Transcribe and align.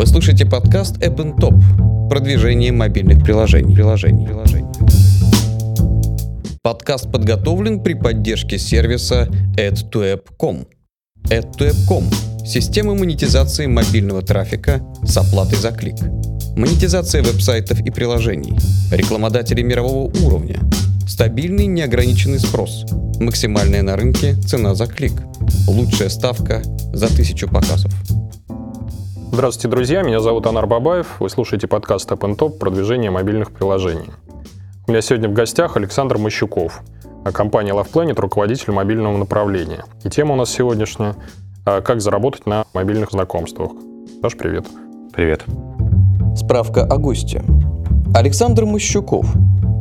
Вы 0.00 0.06
слушаете 0.06 0.46
подкаст 0.46 0.96
App 1.02 1.36
Top. 1.36 2.08
Продвижение 2.08 2.72
мобильных 2.72 3.22
приложений. 3.22 3.74
приложений. 3.74 4.24
приложений. 4.28 4.68
Подкаст 6.62 7.12
подготовлен 7.12 7.82
при 7.82 7.92
поддержке 7.92 8.58
сервиса 8.58 9.28
AdToApp.com. 9.58 10.64
AdToApp.com– 11.28 12.04
система 12.46 12.94
монетизации 12.94 13.66
мобильного 13.66 14.22
трафика 14.22 14.80
с 15.04 15.18
оплатой 15.18 15.58
за 15.58 15.70
клик. 15.70 15.96
Монетизация 16.56 17.22
веб-сайтов 17.22 17.80
и 17.82 17.90
приложений. 17.90 18.56
Рекламодатели 18.90 19.60
мирового 19.60 20.10
уровня. 20.24 20.60
Стабильный 21.06 21.66
неограниченный 21.66 22.38
спрос. 22.38 22.86
Максимальная 23.20 23.82
на 23.82 23.96
рынке 23.96 24.32
цена 24.36 24.74
за 24.74 24.86
клик. 24.86 25.12
Лучшая 25.68 26.08
ставка 26.08 26.62
за 26.94 27.14
тысячу 27.14 27.48
показов. 27.48 27.92
Здравствуйте, 29.32 29.68
друзья. 29.68 30.02
Меня 30.02 30.20
зовут 30.20 30.46
Анар 30.46 30.66
Бабаев. 30.66 31.20
Вы 31.20 31.30
слушаете 31.30 31.66
подкаст 31.66 32.10
Up 32.10 32.20
Top 32.36 32.58
«Продвижение 32.58 33.10
мобильных 33.10 33.52
приложений». 33.52 34.10
У 34.86 34.90
меня 34.90 35.02
сегодня 35.02 35.28
в 35.28 35.32
гостях 35.32 35.76
Александр 35.76 36.18
Мощуков, 36.18 36.82
компания 37.32 37.72
Love 37.72 37.92
Planet, 37.92 38.20
руководитель 38.20 38.72
мобильного 38.72 39.16
направления. 39.16 39.84
И 40.04 40.10
тема 40.10 40.34
у 40.34 40.36
нас 40.36 40.50
сегодняшняя– 40.50 41.14
как 41.64 42.00
заработать 42.00 42.46
на 42.46 42.64
мобильных 42.74 43.10
знакомствах. 43.12 43.72
Саш, 44.22 44.36
привет. 44.36 44.66
Привет. 45.12 45.44
Справка 46.34 46.84
о 46.84 46.96
госте. 46.98 47.42
Александр 48.14 48.64
Мощуков, 48.64 49.26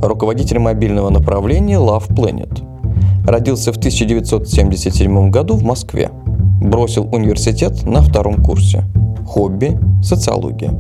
руководитель 0.02 0.60
мобильного 0.60 1.10
направления 1.10 1.78
Love 1.78 2.10
Planet. 2.10 2.64
Родился 3.26 3.74
в 3.74 3.78
1977 3.78 5.32
году 5.32 5.56
в 5.56 5.64
Москве. 5.64 6.12
Бросил 6.62 7.08
университет 7.14 7.84
на 7.84 8.02
втором 8.02 8.44
курсе. 8.44 8.84
Хобби– 9.30 9.78
социология. 10.04 10.74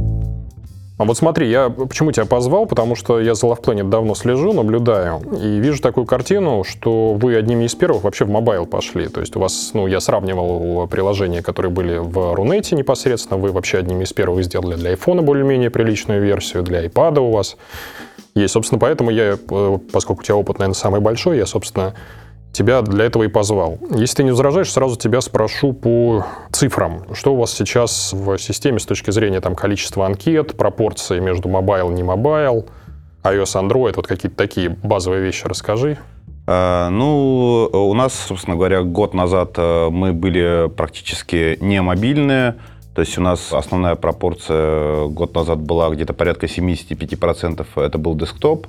А 0.97 1.05
вот 1.05 1.15
смотри, 1.15 1.49
я 1.49 1.69
почему 1.69 2.11
тебя 2.11 2.25
позвал, 2.25 2.65
потому 2.65 2.95
что 2.95 3.19
я 3.19 3.35
за 3.35 3.45
Love 3.45 3.63
Planet 3.63 3.89
давно 3.89 4.15
слежу, 4.15 4.53
наблюдаю, 4.53 5.21
и 5.39 5.59
вижу 5.59 5.81
такую 5.83 6.07
картину, 6.07 6.63
что 6.63 7.13
вы 7.13 7.35
одними 7.35 7.65
из 7.65 7.75
первых 7.75 8.03
вообще 8.03 8.25
в 8.25 8.29
mobile 8.29 8.65
пошли. 8.65 9.07
То 9.07 9.21
есть 9.21 9.35
у 9.35 9.39
вас, 9.39 9.69
ну, 9.75 9.85
я 9.85 9.99
сравнивал 9.99 10.87
приложения, 10.87 11.43
которые 11.43 11.71
были 11.71 11.99
в 11.99 12.33
Рунете 12.33 12.75
непосредственно, 12.75 13.39
вы 13.39 13.51
вообще 13.51 13.77
одними 13.77 14.03
из 14.03 14.13
первых 14.13 14.43
сделали 14.43 14.75
для 14.75 14.93
iPhone 14.93 15.21
более-менее 15.21 15.69
приличную 15.69 16.19
версию, 16.19 16.63
для 16.63 16.83
iPad 16.83 17.19
у 17.19 17.31
вас 17.31 17.55
есть. 18.33 18.53
Собственно, 18.53 18.79
поэтому 18.79 19.11
я, 19.11 19.37
э, 19.37 19.77
поскольку 19.93 20.21
у 20.21 20.23
тебя 20.23 20.35
опыт, 20.37 20.57
наверное, 20.57 20.73
самый 20.73 21.01
большой, 21.01 21.37
я, 21.37 21.45
собственно, 21.45 21.93
тебя 22.51 22.81
для 22.81 23.05
этого 23.05 23.23
и 23.23 23.27
позвал. 23.27 23.77
Если 23.91 24.17
ты 24.17 24.23
не 24.23 24.31
возражаешь, 24.31 24.71
сразу 24.71 24.95
тебя 24.97 25.21
спрошу 25.21 25.73
по 25.73 26.25
цифрам. 26.51 27.03
Что 27.13 27.33
у 27.33 27.37
вас 27.37 27.53
сейчас 27.53 28.13
в 28.13 28.37
системе 28.37 28.79
с 28.79 28.85
точки 28.85 29.11
зрения 29.11 29.41
там, 29.41 29.55
количества 29.55 30.05
анкет, 30.05 30.57
пропорции 30.57 31.19
между 31.19 31.47
mobile, 31.49 31.89
не 31.91 32.03
mobile, 32.03 32.65
iOS, 33.23 33.69
Android, 33.69 33.93
вот 33.95 34.07
какие-то 34.07 34.37
такие 34.37 34.69
базовые 34.69 35.21
вещи 35.21 35.45
расскажи. 35.45 35.97
А, 36.47 36.89
ну, 36.89 37.69
у 37.71 37.93
нас, 37.93 38.13
собственно 38.13 38.55
говоря, 38.55 38.81
год 38.81 39.13
назад 39.13 39.53
э, 39.57 39.89
мы 39.89 40.13
были 40.13 40.69
практически 40.75 41.57
не 41.61 41.81
мобильные. 41.81 42.55
То 42.99 43.03
есть 43.03 43.17
у 43.17 43.21
нас 43.21 43.53
основная 43.53 43.95
пропорция 43.95 45.07
год 45.07 45.33
назад 45.33 45.61
была 45.61 45.89
где-то 45.89 46.11
порядка 46.11 46.47
75%, 46.47 47.65
это 47.77 47.97
был 47.97 48.13
десктоп. 48.13 48.67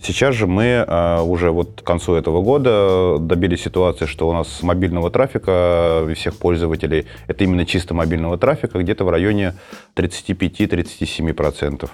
Сейчас 0.00 0.36
же 0.36 0.46
мы 0.46 0.84
а, 0.86 1.24
уже 1.24 1.50
вот 1.50 1.80
к 1.80 1.84
концу 1.84 2.14
этого 2.14 2.42
года 2.42 3.18
добились 3.18 3.62
ситуации, 3.62 4.06
что 4.06 4.28
у 4.28 4.32
нас 4.32 4.62
мобильного 4.62 5.10
трафика 5.10 6.08
всех 6.14 6.36
пользователей, 6.36 7.06
это 7.26 7.42
именно 7.42 7.66
чисто 7.66 7.92
мобильного 7.92 8.38
трафика, 8.38 8.78
где-то 8.78 9.04
в 9.04 9.10
районе 9.10 9.54
35-37%. 9.96 11.90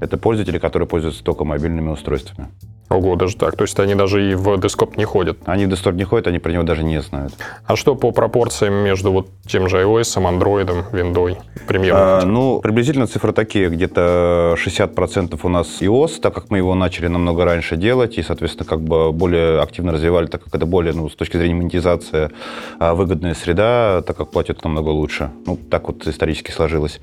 Это 0.00 0.18
пользователи, 0.18 0.58
которые 0.58 0.88
пользуются 0.88 1.22
только 1.22 1.44
мобильными 1.44 1.90
устройствами. 1.90 2.48
Ого, 2.88 3.16
даже 3.16 3.36
так. 3.36 3.56
То 3.56 3.62
есть 3.62 3.78
они 3.80 3.94
даже 3.94 4.32
и 4.32 4.34
в 4.34 4.58
десктоп 4.58 4.96
не 4.96 5.04
ходят. 5.04 5.38
Они 5.44 5.66
в 5.66 5.68
десктоп 5.68 5.94
не 5.94 6.04
ходят, 6.04 6.26
они 6.26 6.38
про 6.38 6.52
него 6.52 6.62
даже 6.62 6.84
не 6.84 7.00
знают. 7.02 7.34
А 7.66 7.76
что 7.76 7.94
по 7.94 8.12
пропорциям 8.12 8.74
между 8.74 9.12
вот 9.12 9.28
тем 9.46 9.68
же 9.68 9.82
iOS, 9.82 10.16
Android, 10.16 10.90
Windows, 10.92 11.36
примерно? 11.66 12.18
А, 12.18 12.24
ну, 12.24 12.60
приблизительно 12.60 13.06
цифры 13.06 13.32
такие. 13.32 13.68
Где-то 13.68 14.56
60% 14.56 15.38
у 15.42 15.48
нас 15.48 15.82
iOS, 15.82 16.20
так 16.20 16.34
как 16.34 16.50
мы 16.50 16.58
его 16.58 16.74
начали 16.74 17.08
намного 17.08 17.44
раньше 17.44 17.76
делать, 17.76 18.16
и, 18.16 18.22
соответственно, 18.22 18.66
как 18.66 18.80
бы 18.80 19.12
более 19.12 19.60
активно 19.60 19.92
развивали, 19.92 20.26
так 20.26 20.44
как 20.44 20.54
это 20.54 20.64
более, 20.64 20.94
ну, 20.94 21.10
с 21.10 21.14
точки 21.14 21.36
зрения 21.36 21.56
монетизации, 21.56 22.30
а, 22.78 22.94
выгодная 22.94 23.34
среда, 23.34 24.02
так 24.06 24.16
как 24.16 24.30
платят 24.30 24.64
намного 24.64 24.88
лучше. 24.88 25.30
Ну, 25.44 25.58
так 25.70 25.88
вот 25.88 26.06
исторически 26.06 26.52
сложилось. 26.52 27.00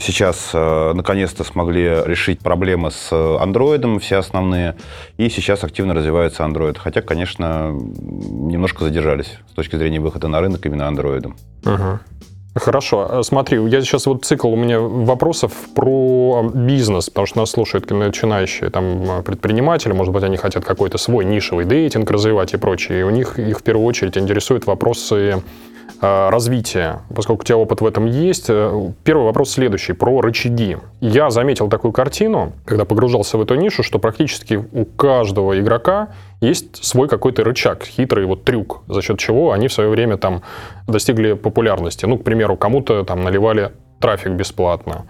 Сейчас, 0.00 0.50
а, 0.52 0.94
наконец-то, 0.94 1.44
смогли 1.44 2.02
решить 2.04 2.40
проблемы 2.40 2.90
с 2.90 3.12
Android, 3.12 3.98
все 4.00 4.16
основные, 4.16 4.74
и 5.16 5.27
сейчас 5.28 5.64
активно 5.64 5.94
развивается 5.94 6.42
Android. 6.42 6.78
Хотя, 6.78 7.02
конечно, 7.02 7.70
немножко 7.72 8.84
задержались 8.84 9.38
с 9.50 9.52
точки 9.54 9.76
зрения 9.76 10.00
выхода 10.00 10.28
на 10.28 10.40
рынок 10.40 10.64
именно 10.66 10.82
Android. 10.82 11.26
Угу. 11.64 12.00
Хорошо, 12.58 13.06
а, 13.08 13.22
смотри, 13.22 13.58
я 13.68 13.80
сейчас 13.80 14.06
вот 14.06 14.24
цикл 14.24 14.48
у 14.48 14.56
меня 14.56 14.80
вопросов 14.80 15.52
про 15.74 16.50
бизнес, 16.54 17.08
потому 17.08 17.26
что 17.26 17.38
нас 17.38 17.50
слушают 17.50 17.90
начинающие 17.90 18.70
там 18.70 19.22
предприниматели, 19.24 19.92
может 19.92 20.12
быть, 20.12 20.22
они 20.24 20.36
хотят 20.36 20.64
какой-то 20.64 20.98
свой 20.98 21.24
нишевый 21.24 21.64
дейтинг 21.64 22.10
развивать 22.10 22.54
и 22.54 22.56
прочее, 22.56 23.00
и 23.00 23.02
у 23.02 23.10
них 23.10 23.38
их 23.38 23.58
в 23.58 23.62
первую 23.62 23.86
очередь 23.86 24.18
интересуют 24.18 24.66
вопросы 24.66 25.42
Э, 26.00 26.28
развития, 26.30 27.00
поскольку 27.12 27.42
у 27.42 27.44
тебя 27.44 27.56
опыт 27.56 27.80
в 27.80 27.86
этом 27.86 28.06
есть. 28.06 28.46
Э, 28.48 28.92
первый 29.02 29.24
вопрос 29.24 29.50
следующий, 29.50 29.94
про 29.94 30.20
рычаги. 30.20 30.76
Я 31.00 31.30
заметил 31.30 31.68
такую 31.68 31.90
картину, 31.92 32.52
когда 32.64 32.84
погружался 32.84 33.36
в 33.36 33.42
эту 33.42 33.56
нишу, 33.56 33.82
что 33.82 33.98
практически 33.98 34.64
у 34.72 34.84
каждого 34.84 35.58
игрока 35.58 36.10
есть 36.40 36.84
свой 36.84 37.08
какой-то 37.08 37.44
рычаг, 37.44 37.84
хитрый 37.84 38.26
вот 38.26 38.44
трюк, 38.44 38.82
за 38.88 39.02
счет 39.02 39.18
чего 39.18 39.52
они 39.52 39.68
в 39.68 39.72
свое 39.72 39.90
время 39.90 40.16
там 40.16 40.42
достигли 40.86 41.32
популярности. 41.32 42.06
Ну, 42.06 42.18
к 42.18 42.24
примеру, 42.24 42.56
кому-то 42.56 43.04
там 43.04 43.24
наливали 43.24 43.72
трафик 44.00 44.32
бесплатно 44.32 45.06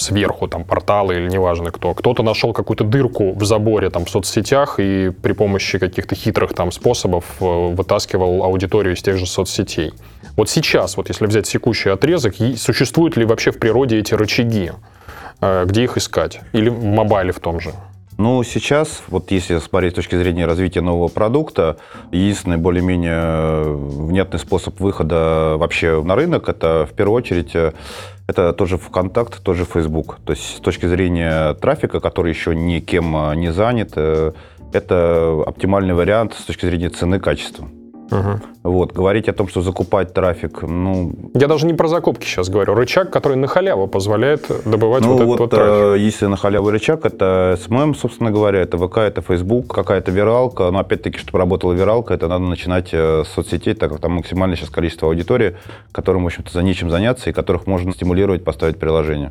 сверху, 0.00 0.48
там, 0.48 0.64
порталы 0.64 1.16
или 1.16 1.28
неважно 1.28 1.70
кто. 1.70 1.94
Кто-то 1.94 2.22
нашел 2.22 2.52
какую-то 2.52 2.84
дырку 2.84 3.32
в 3.32 3.44
заборе 3.44 3.90
там 3.90 4.04
в 4.04 4.10
соцсетях 4.10 4.76
и 4.78 5.10
при 5.10 5.32
помощи 5.32 5.78
каких-то 5.78 6.14
хитрых 6.14 6.54
там 6.54 6.72
способов 6.72 7.24
э, 7.40 7.44
вытаскивал 7.44 8.42
аудиторию 8.42 8.94
из 8.94 9.02
тех 9.02 9.18
же 9.18 9.26
соцсетей. 9.26 9.92
Вот 10.36 10.48
сейчас, 10.48 10.96
вот 10.96 11.08
если 11.08 11.26
взять 11.26 11.46
секущий 11.46 11.92
отрезок, 11.92 12.34
существуют 12.56 13.16
ли 13.16 13.24
вообще 13.24 13.50
в 13.50 13.58
природе 13.58 13.98
эти 13.98 14.14
рычаги? 14.14 14.72
Э, 15.40 15.64
где 15.66 15.84
их 15.84 15.96
искать? 15.96 16.40
Или 16.52 16.70
в 16.70 16.82
мобайле 16.82 17.32
в 17.32 17.40
том 17.40 17.60
же? 17.60 17.72
Ну, 18.22 18.42
сейчас, 18.42 19.02
вот 19.08 19.30
если 19.30 19.56
смотреть 19.60 19.94
с 19.94 19.96
точки 19.96 20.14
зрения 20.14 20.44
развития 20.44 20.82
нового 20.82 21.08
продукта, 21.08 21.78
единственный 22.12 22.58
более-менее 22.58 23.14
э, 23.14 23.72
внятный 23.72 24.38
способ 24.38 24.78
выхода 24.78 25.54
вообще 25.56 26.02
на 26.02 26.16
рынок, 26.16 26.50
это 26.50 26.86
в 26.86 26.94
первую 26.94 27.16
очередь 27.16 27.54
э, 27.54 27.72
это 28.26 28.52
тоже 28.52 28.76
ВКонтакт, 28.76 29.42
тоже 29.42 29.64
Facebook. 29.64 30.18
То 30.26 30.32
есть 30.34 30.58
с 30.58 30.60
точки 30.60 30.84
зрения 30.84 31.54
трафика, 31.54 31.98
который 31.98 32.30
еще 32.30 32.54
никем 32.54 33.16
не 33.40 33.54
занят, 33.54 33.96
это 33.96 35.42
оптимальный 35.46 35.94
вариант 35.94 36.34
с 36.34 36.44
точки 36.44 36.66
зрения 36.66 36.90
цены 36.90 37.20
качества. 37.20 37.70
Угу. 38.10 38.40
Вот, 38.62 38.92
говорить 38.92 39.28
о 39.28 39.32
том, 39.32 39.48
что 39.48 39.62
закупать 39.62 40.12
трафик, 40.12 40.62
ну... 40.62 41.12
Я 41.34 41.46
даже 41.46 41.66
не 41.66 41.74
про 41.74 41.88
закупки 41.88 42.26
сейчас 42.26 42.48
говорю. 42.48 42.74
Рычаг, 42.74 43.10
который 43.10 43.36
на 43.36 43.46
халяву 43.46 43.86
позволяет 43.86 44.46
добывать 44.64 45.02
ну, 45.02 45.12
вот, 45.12 45.24
вот 45.24 45.24
этот 45.24 45.40
вот 45.40 45.50
трафик. 45.50 45.72
Э, 45.72 45.98
если 45.98 46.26
на 46.26 46.36
халяву 46.36 46.70
рычаг, 46.70 47.04
это 47.06 47.58
SMM, 47.62 47.94
собственно 47.94 48.30
говоря, 48.30 48.60
это 48.60 48.76
ВК, 48.76 48.98
это 48.98 49.22
Facebook, 49.22 49.72
какая-то 49.72 50.10
виралка. 50.10 50.70
Но 50.70 50.80
опять-таки, 50.80 51.18
чтобы 51.18 51.38
работала 51.38 51.72
виралка, 51.72 52.12
это 52.12 52.28
надо 52.28 52.44
начинать 52.44 52.90
э, 52.92 53.22
с 53.24 53.28
соцсетей, 53.28 53.74
так 53.74 53.90
как 53.90 54.00
там 54.00 54.12
максимальное 54.12 54.56
сейчас 54.56 54.70
количество 54.70 55.08
аудитории, 55.08 55.56
которым, 55.92 56.24
в 56.24 56.26
общем-то, 56.26 56.52
за 56.52 56.62
нечем 56.62 56.90
заняться 56.90 57.30
и 57.30 57.32
которых 57.32 57.66
можно 57.66 57.92
стимулировать, 57.92 58.44
поставить 58.44 58.78
приложение. 58.78 59.30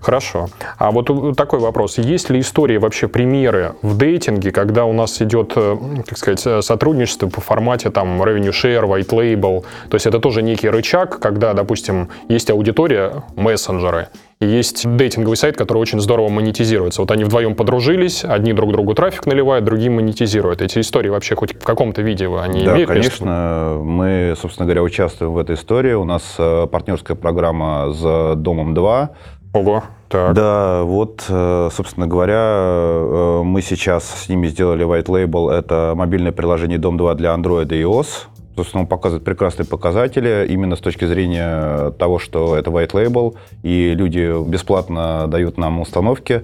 Хорошо. 0.00 0.48
А 0.78 0.90
вот 0.90 1.36
такой 1.36 1.60
вопрос. 1.60 1.98
Есть 1.98 2.30
ли 2.30 2.40
истории, 2.40 2.76
вообще 2.76 3.08
примеры 3.08 3.74
в 3.82 3.96
дейтинге, 3.96 4.52
когда 4.52 4.84
у 4.84 4.92
нас 4.92 5.20
идет, 5.22 5.52
э, 5.56 5.76
как 6.06 6.18
сказать, 6.18 6.46
э, 6.46 6.62
сотрудничество 6.62 7.28
по 7.28 7.40
формате 7.40 7.90
там 7.90 8.22
revenue 8.22 8.50
share, 8.50 8.84
white 8.84 9.08
label? 9.08 9.64
То 9.90 9.94
есть 9.94 10.06
это 10.06 10.18
тоже 10.18 10.42
некий 10.42 10.68
рычаг, 10.68 11.18
когда, 11.18 11.54
допустим, 11.54 12.08
есть 12.28 12.50
аудитория, 12.50 13.24
мессенджеры, 13.36 14.08
и 14.40 14.46
есть 14.46 14.86
дейтинговый 14.96 15.36
сайт, 15.36 15.56
который 15.56 15.78
очень 15.78 16.00
здорово 16.00 16.28
монетизируется. 16.28 17.00
Вот 17.00 17.10
они 17.10 17.24
вдвоем 17.24 17.54
подружились, 17.54 18.24
одни 18.24 18.52
друг 18.52 18.72
другу 18.72 18.94
трафик 18.94 19.26
наливают, 19.26 19.64
другие 19.64 19.90
монетизируют. 19.90 20.60
Эти 20.60 20.80
истории 20.80 21.08
вообще 21.08 21.34
хоть 21.34 21.54
в 21.54 21.64
каком-то 21.64 22.02
виде 22.02 22.26
они 22.26 22.64
да, 22.64 22.74
имеют 22.74 22.88
конечно. 22.88 23.24
Место? 23.24 23.80
Мы, 23.82 24.34
собственно 24.40 24.66
говоря, 24.66 24.82
участвуем 24.82 25.32
в 25.32 25.38
этой 25.38 25.54
истории. 25.54 25.92
У 25.92 26.04
нас 26.04 26.34
э, 26.38 26.66
партнерская 26.66 27.16
программа 27.16 27.92
с 27.92 28.34
Домом 28.36 28.74
2. 28.74 29.10
Ого. 29.54 29.84
Так. 30.08 30.34
Да, 30.34 30.82
вот, 30.82 31.24
э, 31.28 31.68
собственно 31.72 32.08
говоря, 32.08 32.34
э, 32.36 33.42
мы 33.44 33.62
сейчас 33.62 34.04
с 34.04 34.28
ними 34.28 34.48
сделали 34.48 34.84
white 34.84 35.06
label. 35.06 35.48
Это 35.48 35.92
мобильное 35.94 36.32
приложение 36.32 36.76
Дом 36.76 36.96
2 36.96 37.14
для 37.14 37.32
Android 37.32 37.72
и 37.72 37.80
iOS. 37.82 38.26
Собственно, 38.56 38.82
он 38.82 38.88
показывает 38.88 39.24
прекрасные 39.24 39.64
показатели 39.64 40.46
именно 40.48 40.74
с 40.74 40.80
точки 40.80 41.04
зрения 41.04 41.92
того, 41.92 42.18
что 42.18 42.56
это 42.56 42.70
white 42.70 42.92
label, 42.92 43.36
и 43.62 43.94
люди 43.94 44.44
бесплатно 44.48 45.26
дают 45.28 45.56
нам 45.56 45.80
установки 45.80 46.42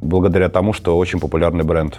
благодаря 0.00 0.48
тому, 0.48 0.72
что 0.72 0.96
очень 0.96 1.18
популярный 1.18 1.64
бренд. 1.64 1.98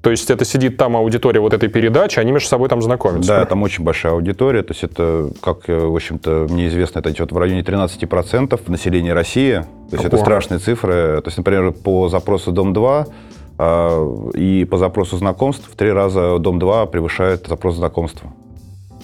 То 0.00 0.10
есть 0.10 0.30
это 0.30 0.44
сидит 0.44 0.76
там 0.76 0.96
аудитория 0.96 1.40
вот 1.40 1.52
этой 1.52 1.68
передачи, 1.68 2.20
они 2.20 2.30
между 2.30 2.48
собой 2.48 2.68
там 2.68 2.80
знакомятся? 2.80 3.28
Да, 3.28 3.44
там 3.44 3.62
очень 3.62 3.82
большая 3.82 4.12
аудитория. 4.12 4.62
То 4.62 4.72
есть 4.72 4.84
это, 4.84 5.30
как, 5.42 5.66
в 5.66 5.94
общем-то, 5.94 6.46
мне 6.48 6.68
известно, 6.68 7.00
это 7.00 7.10
идет 7.10 7.32
в 7.32 7.36
районе 7.36 7.62
13% 7.62 8.60
населения 8.70 9.12
России. 9.12 9.64
То 9.90 9.96
есть 9.96 10.04
Ого. 10.04 10.08
это 10.08 10.16
страшные 10.18 10.60
цифры. 10.60 11.20
То 11.20 11.26
есть, 11.26 11.36
например, 11.36 11.72
по 11.72 12.08
запросу 12.08 12.52
Дом-2 12.52 13.12
а, 13.58 14.30
и 14.34 14.64
по 14.64 14.78
запросу 14.78 15.16
знакомств 15.16 15.68
в 15.68 15.74
три 15.74 15.90
раза 15.90 16.38
Дом-2 16.38 16.90
превышает 16.90 17.48
запрос 17.48 17.74
знакомства. 17.74 18.32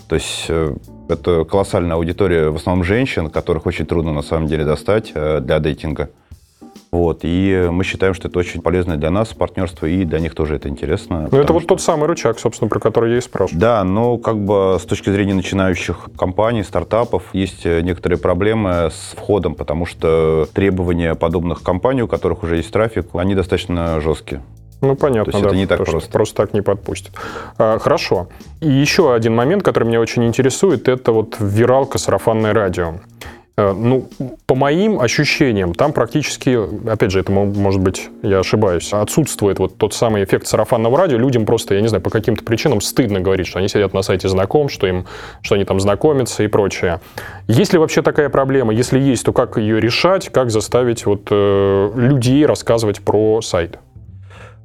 То 0.09 0.17
есть 0.17 0.47
э, 0.49 0.75
это 1.09 1.45
колоссальная 1.45 1.97
аудитория, 1.97 2.51
в 2.51 2.57
основном 2.57 2.85
женщин, 2.85 3.31
которых 3.31 3.67
очень 3.67 3.87
трудно 3.87 4.13
на 4.13 4.23
самом 4.23 4.47
деле 4.47 4.65
достать 4.65 5.13
э, 5.15 5.41
для 5.41 5.59
дейтинга. 5.59 6.11
Вот, 6.95 7.21
и 7.25 7.67
мы 7.73 7.83
считаем, 7.83 8.15
что 8.15 8.29
это 8.29 8.39
очень 8.39 8.63
полезно 8.63 8.97
для 8.97 9.11
нас, 9.11 9.35
партнерство, 9.35 9.87
и 9.87 10.05
для 10.05 10.21
них 10.21 10.33
тоже 10.37 10.55
это 10.55 10.69
интересно. 10.69 11.29
Ну, 11.29 11.39
это 11.39 11.53
вот 11.53 11.67
тот 11.67 11.81
самый 11.81 12.07
рычаг, 12.07 12.39
собственно, 12.39 12.69
про 12.69 12.79
который 12.79 13.11
я 13.11 13.19
и 13.19 13.21
спрашиваю. 13.21 13.61
Да, 13.61 13.83
но 13.83 14.17
как 14.17 14.39
бы 14.39 14.79
с 14.81 14.85
точки 14.85 15.11
зрения 15.11 15.35
начинающих 15.35 16.09
компаний, 16.17 16.63
стартапов, 16.63 17.25
есть 17.33 17.67
э, 17.67 17.81
некоторые 17.81 18.21
проблемы 18.21 18.93
с 18.93 19.17
входом, 19.17 19.57
потому 19.57 19.87
что 19.87 20.47
требования 20.55 21.17
подобных 21.17 21.65
компаний, 21.65 22.03
у 22.03 22.07
которых 22.07 22.45
уже 22.45 22.59
есть 22.59 22.71
трафик, 22.71 23.09
они 23.15 23.35
достаточно 23.35 24.01
жесткие. 24.01 24.41
Ну, 24.81 24.95
понятно, 24.95 25.33
То 25.33 25.39
есть 25.39 25.43
да. 25.43 25.49
это 25.49 25.57
не 25.57 25.67
так 25.67 25.85
просто. 25.85 26.13
Просто 26.13 26.37
так 26.37 26.55
не 26.55 26.61
подпустят. 26.61 27.13
А, 27.59 27.81
хорошо. 27.81 28.29
И 28.61 28.71
еще 28.71 29.13
один 29.13 29.35
момент, 29.35 29.65
который 29.65 29.89
меня 29.89 30.01
очень 30.01 30.25
интересует, 30.25 30.87
это 30.87 31.11
вот 31.11 31.39
виралка 31.41 31.99
сарафанное 31.99 32.53
радио. 32.53 33.01
А, 33.57 33.73
ну, 33.73 34.09
по 34.47 34.57
моим 34.57 35.01
ощущениям, 35.01 35.75
там 35.75 35.93
практически, 35.93 36.59
опять 36.91 37.13
же, 37.13 37.21
это 37.21 37.31
может 37.31 37.81
быть, 37.81 38.11
я 38.23 38.41
ошибаюсь, 38.41 38.93
отсутствует 38.93 39.61
вот 39.61 39.79
тот 39.79 39.95
самый 39.95 40.25
эффект 40.25 40.49
сарафанного 40.49 40.99
радио. 40.99 41.19
Людям 41.19 41.47
просто, 41.47 41.75
я 41.75 41.81
не 41.81 41.87
знаю, 41.87 42.03
по 42.03 42.11
каким-то 42.11 42.43
причинам 42.45 42.81
стыдно 42.81 43.21
говорить, 43.21 43.47
что 43.47 43.61
они 43.61 43.69
сидят 43.69 43.95
на 43.95 44.03
сайте 44.03 44.29
знаком, 44.29 44.69
что, 44.69 44.89
им, 44.89 45.07
что 45.41 45.55
они 45.55 45.65
там 45.65 45.79
знакомятся 45.79 46.43
и 46.43 46.49
прочее. 46.49 47.01
Есть 47.47 47.73
ли 47.73 47.79
вообще 47.79 48.03
такая 48.03 48.29
проблема? 48.29 48.75
Если 48.75 48.99
есть, 48.99 49.25
то 49.25 49.33
как 49.33 49.57
ее 49.57 49.81
решать? 49.81 50.31
Как 50.31 50.51
заставить 50.51 51.07
вот, 51.07 51.29
э, 51.31 51.93
людей 51.95 52.45
рассказывать 52.47 53.03
про 53.03 53.41
сайт? 53.41 53.79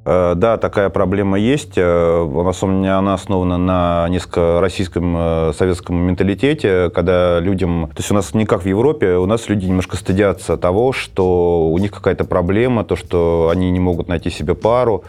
Э, 0.06 0.34
да, 0.36 0.58
такая 0.58 0.90
проблема 0.90 1.38
есть. 1.38 1.74
Э, 1.78 2.52
она, 2.62 2.98
она 2.98 3.14
основана 3.14 3.58
на 3.58 4.08
несколько 4.10 4.60
российском 4.62 5.16
э, 5.18 5.54
советском 5.58 5.98
менталитете, 5.98 6.90
когда 6.90 7.40
людям... 7.40 7.90
То 7.94 8.00
есть 8.00 8.12
у 8.12 8.14
нас 8.14 8.34
не 8.34 8.46
как 8.46 8.64
в 8.64 8.66
Европе, 8.66 9.16
у 9.16 9.26
нас 9.26 9.50
люди 9.50 9.66
немножко 9.66 9.98
стыдятся 9.98 10.58
того, 10.58 10.94
что 10.94 11.70
у 11.70 11.78
них 11.78 11.92
какая-то 11.92 12.24
проблема, 12.24 12.84
то, 12.84 12.96
что 12.96 13.50
они 13.52 13.72
не 13.72 13.80
могут 13.80 14.08
найти 14.08 14.30
себе 14.30 14.56
пару. 14.56 15.04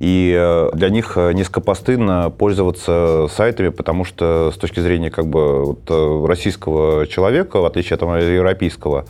И 0.00 0.68
для 0.74 0.90
них 0.90 1.16
несколько 1.16 1.60
постыдно 1.60 2.28
пользоваться 2.36 3.26
сайтами, 3.30 3.68
потому 3.68 4.04
что 4.04 4.50
с 4.52 4.58
точки 4.58 4.80
зрения 4.80 5.08
как 5.08 5.28
бы 5.28 5.64
вот 5.64 6.26
российского 6.28 7.06
человека, 7.06 7.60
в 7.60 7.64
отличие 7.64 7.94
от 7.94 8.02
европейского, 8.02 9.06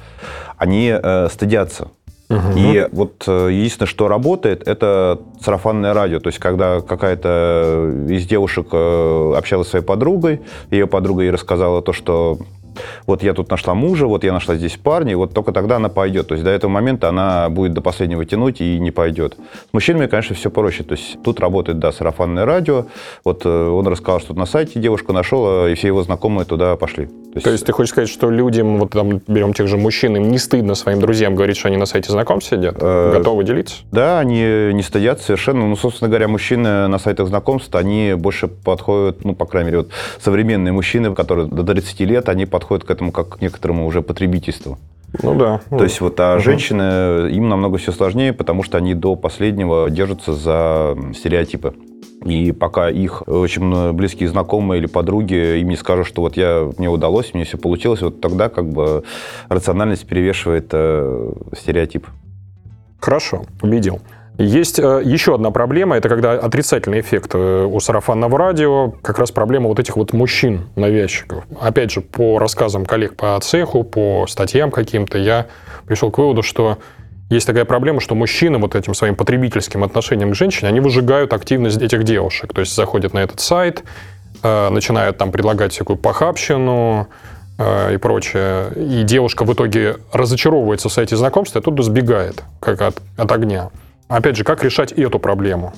они 0.58 0.94
стыдятся. 1.30 1.88
Угу. 2.34 2.58
И 2.58 2.88
вот 2.92 3.24
э, 3.26 3.48
единственное, 3.52 3.86
что 3.86 4.08
работает, 4.08 4.66
это 4.66 5.20
сарафанное 5.40 5.94
радио. 5.94 6.20
То 6.20 6.28
есть, 6.28 6.38
когда 6.38 6.80
какая-то 6.80 8.06
из 8.08 8.26
девушек 8.26 8.68
э, 8.72 9.34
общалась 9.36 9.68
с 9.68 9.70
своей 9.70 9.84
подругой, 9.84 10.40
ее 10.70 10.86
подруга 10.86 11.22
ей 11.22 11.30
рассказала 11.30 11.80
то, 11.82 11.92
что 11.92 12.38
вот 13.06 13.22
я 13.22 13.34
тут 13.34 13.50
нашла 13.50 13.74
мужа, 13.74 14.06
вот 14.06 14.24
я 14.24 14.32
нашла 14.32 14.56
здесь 14.56 14.76
парня, 14.76 15.12
и 15.12 15.14
вот 15.14 15.32
только 15.32 15.52
тогда 15.52 15.76
она 15.76 15.88
пойдет. 15.88 16.28
То 16.28 16.34
есть 16.34 16.44
до 16.44 16.50
этого 16.50 16.70
момента 16.70 17.08
она 17.08 17.48
будет 17.48 17.72
до 17.72 17.80
последнего 17.80 18.24
тянуть 18.24 18.60
и 18.60 18.80
не 18.80 18.90
пойдет. 18.90 19.36
С 19.70 19.72
мужчинами, 19.72 20.06
конечно, 20.06 20.34
все 20.34 20.50
проще. 20.50 20.82
То 20.82 20.94
есть 20.94 21.22
тут 21.22 21.38
работает, 21.38 21.78
да, 21.78 21.92
сарафанное 21.92 22.44
радио. 22.44 22.86
Вот 23.24 23.42
э, 23.44 23.48
он 23.48 23.86
рассказал, 23.86 24.20
что 24.20 24.34
на 24.34 24.46
сайте 24.46 24.80
девушку 24.80 25.12
нашел, 25.12 25.66
и 25.66 25.74
все 25.74 25.88
его 25.88 26.02
знакомые 26.02 26.46
туда 26.46 26.76
пошли. 26.76 27.08
То 27.34 27.38
есть, 27.38 27.44
То 27.44 27.50
есть 27.50 27.66
ты 27.66 27.72
хочешь 27.72 27.90
сказать, 27.90 28.08
что 28.08 28.30
людям, 28.30 28.78
вот 28.78 28.90
там 28.90 29.20
берем 29.26 29.54
тех 29.54 29.66
же 29.66 29.76
мужчин, 29.76 30.16
им 30.16 30.30
не 30.30 30.38
стыдно 30.38 30.76
своим 30.76 31.00
друзьям 31.00 31.34
говорить, 31.34 31.56
что 31.56 31.66
они 31.66 31.76
на 31.76 31.84
сайте 31.84 32.12
знакомств 32.12 32.50
сидят? 32.50 32.76
Э, 32.78 33.10
Готовы 33.12 33.42
делиться? 33.42 33.78
Да, 33.90 34.20
они 34.20 34.70
не 34.72 34.82
стыдят 34.82 35.20
совершенно. 35.20 35.66
Ну, 35.66 35.74
собственно 35.74 36.08
говоря, 36.08 36.28
мужчины 36.28 36.86
на 36.86 36.98
сайтах 37.00 37.26
знакомств, 37.26 37.74
они 37.74 38.14
больше 38.16 38.46
подходят, 38.46 39.24
ну, 39.24 39.34
по 39.34 39.46
крайней 39.46 39.66
мере, 39.66 39.78
вот 39.78 39.90
современные 40.20 40.70
мужчины, 40.70 41.12
которые 41.12 41.48
до 41.48 41.64
30 41.64 42.00
лет, 42.02 42.28
они 42.28 42.46
подходят 42.46 42.84
к 42.84 42.90
этому 42.92 43.10
как 43.10 43.38
к 43.38 43.40
некоторому 43.40 43.84
уже 43.84 44.00
потребительству. 44.00 44.78
Ну 45.22 45.34
да. 45.34 45.60
То 45.70 45.82
есть 45.84 46.00
вот, 46.00 46.18
а 46.20 46.34
угу. 46.34 46.42
женщины, 46.42 47.30
им 47.30 47.48
намного 47.48 47.78
все 47.78 47.90
сложнее, 47.90 48.32
потому 48.32 48.62
что 48.62 48.78
они 48.78 48.94
до 48.94 49.16
последнего 49.16 49.90
держатся 49.90 50.32
за 50.32 50.96
стереотипы. 51.14 51.74
И 52.24 52.52
пока 52.52 52.88
их 52.88 53.22
очень 53.26 53.92
близкие 53.92 54.28
знакомые 54.28 54.80
или 54.80 54.86
подруги 54.86 55.58
им 55.60 55.68
не 55.68 55.76
скажут, 55.76 56.06
что 56.06 56.22
вот 56.22 56.36
я, 56.36 56.70
мне 56.78 56.88
удалось, 56.88 57.34
мне 57.34 57.44
все 57.44 57.58
получилось, 57.58 58.00
вот 58.00 58.20
тогда 58.20 58.48
как 58.48 58.68
бы 58.68 59.04
рациональность 59.48 60.06
перевешивает 60.06 60.68
э, 60.72 61.32
стереотип. 61.56 62.06
Хорошо, 62.98 63.44
убедил. 63.60 64.00
Есть 64.36 64.80
э, 64.80 65.02
еще 65.04 65.36
одна 65.36 65.52
проблема, 65.52 65.96
это 65.96 66.08
когда 66.08 66.32
отрицательный 66.32 67.00
эффект 67.00 67.32
э, 67.34 67.68
у 67.70 67.78
сарафанного 67.78 68.36
радио, 68.36 68.90
как 69.02 69.18
раз 69.18 69.30
проблема 69.30 69.68
вот 69.68 69.78
этих 69.78 69.96
вот 69.96 70.12
мужчин-навязчиков. 70.12 71.44
Опять 71.60 71.92
же, 71.92 72.00
по 72.00 72.40
рассказам 72.40 72.84
коллег 72.84 73.14
по 73.16 73.38
цеху, 73.40 73.84
по 73.84 74.26
статьям 74.26 74.72
каким-то, 74.72 75.18
я 75.18 75.46
пришел 75.86 76.10
к 76.10 76.18
выводу, 76.18 76.42
что 76.42 76.78
есть 77.30 77.46
такая 77.46 77.64
проблема, 77.64 78.00
что 78.00 78.14
мужчины 78.14 78.58
вот 78.58 78.74
этим 78.74 78.94
своим 78.94 79.16
потребительским 79.16 79.82
отношением 79.84 80.32
к 80.32 80.34
женщине, 80.34 80.68
они 80.68 80.80
выжигают 80.80 81.32
активность 81.32 81.80
этих 81.80 82.04
девушек. 82.04 82.52
То 82.52 82.60
есть 82.60 82.74
заходят 82.74 83.14
на 83.14 83.18
этот 83.18 83.40
сайт, 83.40 83.84
э, 84.42 84.68
начинают 84.70 85.18
там 85.18 85.32
предлагать 85.32 85.72
всякую 85.72 85.96
похабщину, 85.96 87.08
и 87.56 87.96
прочее. 87.98 88.72
И 88.74 89.04
девушка 89.04 89.44
в 89.44 89.52
итоге 89.52 89.98
разочаровывается 90.12 90.88
в 90.88 90.92
сайте 90.92 91.16
знакомства 91.16 91.58
и 91.58 91.62
оттуда 91.62 91.84
сбегает, 91.84 92.42
как 92.60 92.82
от, 92.82 93.00
от 93.16 93.30
огня. 93.30 93.70
Опять 94.08 94.36
же, 94.36 94.44
как 94.44 94.64
решать 94.64 94.92
эту 94.92 95.18
проблему? 95.18 95.72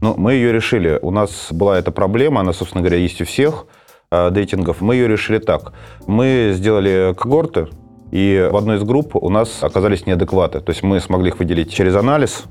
Ну, 0.00 0.14
мы 0.16 0.34
ее 0.34 0.52
решили. 0.52 0.98
У 1.02 1.10
нас 1.10 1.48
была 1.50 1.78
эта 1.78 1.90
проблема, 1.90 2.40
она, 2.40 2.52
собственно 2.52 2.82
говоря, 2.82 2.98
есть 2.98 3.20
у 3.20 3.24
всех 3.24 3.66
э, 4.10 4.30
дейтингов. 4.30 4.80
Мы 4.80 4.94
ее 4.94 5.08
решили 5.08 5.38
так. 5.38 5.72
Мы 6.06 6.52
сделали 6.54 7.14
когорты, 7.18 7.68
и 8.10 8.48
в 8.50 8.56
одной 8.56 8.76
из 8.76 8.84
групп 8.84 9.16
у 9.16 9.30
нас 9.30 9.62
оказались 9.62 10.06
неадекваты. 10.06 10.60
То 10.60 10.70
есть 10.70 10.82
мы 10.82 11.00
смогли 11.00 11.28
их 11.28 11.38
выделить 11.38 11.72
через 11.72 11.96
анализ, 11.96 12.44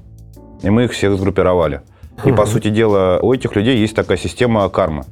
и 0.62 0.70
мы 0.70 0.86
их 0.86 0.92
всех 0.92 1.16
сгруппировали. 1.18 1.82
И, 2.24 2.32
по 2.32 2.46
сути 2.46 2.70
дела, 2.70 3.20
у 3.22 3.34
этих 3.34 3.56
людей 3.56 3.78
есть 3.78 3.96
такая 3.96 4.18
система 4.18 4.68
кармы. 4.70 5.04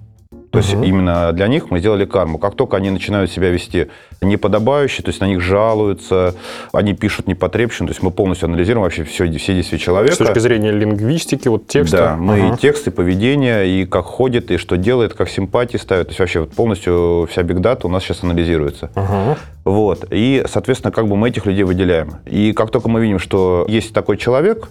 То 0.53 0.60
есть 0.60 0.75
угу. 0.75 0.83
именно 0.83 1.33
для 1.33 1.48
них 1.48 1.72
мы 1.72 1.79
сделали 1.79 2.05
карму. 2.05 2.38
Как 2.38 2.53
только 2.53 2.77
они 2.77 2.91
начинают 2.91 3.31
себя 3.31 3.50
вести 3.50 3.88
неподобающе, 4.22 5.01
то 5.01 5.10
есть 5.10 5.19
на 5.19 5.25
них 5.25 5.41
жалуются, 5.41 6.36
они 6.72 6.93
пишут 6.93 7.25
непотребщину, 7.25 7.88
то 7.88 7.91
есть 7.91 8.03
мы 8.03 8.12
полностью 8.12 8.45
анализируем 8.45 8.83
вообще 8.83 9.03
все, 9.03 9.25
все 9.39 9.55
действия 9.55 9.79
человека. 9.79 10.13
С 10.13 10.17
точки 10.19 10.38
зрения 10.38 10.72
лингвистики, 10.72 11.48
вот 11.48 11.65
текста. 11.65 11.98
Да, 11.98 12.15
мы 12.17 12.39
угу. 12.39 12.53
и 12.53 12.57
тексты, 12.57 12.91
поведение, 12.91 13.67
и 13.67 13.86
как 13.88 14.05
ходит, 14.05 14.51
и 14.51 14.57
что 14.57 14.77
делает, 14.77 15.15
как 15.15 15.27
симпатии 15.27 15.77
ставит. 15.77 16.10
То 16.10 16.12
есть 16.12 16.19
вообще 16.19 16.41
вот 16.41 16.51
полностью 16.51 17.27
вся 17.31 17.41
бигдата 17.41 17.88
у 17.88 17.89
нас 17.89 18.03
сейчас 18.03 18.24
анализируется. 18.24 18.91
Угу. 18.95 19.38
Вот. 19.65 20.05
И, 20.12 20.43
соответственно, 20.48 20.91
как 20.91 21.07
бы 21.07 21.15
мы 21.15 21.29
этих 21.29 21.48
людей 21.48 21.63
выделяем. 21.63 22.17
И 22.27 22.53
как 22.53 22.69
только 22.69 22.89
мы 22.89 23.01
видим, 23.01 23.17
что 23.17 23.65
есть 23.67 23.91
такой 23.91 24.17
человек, 24.17 24.69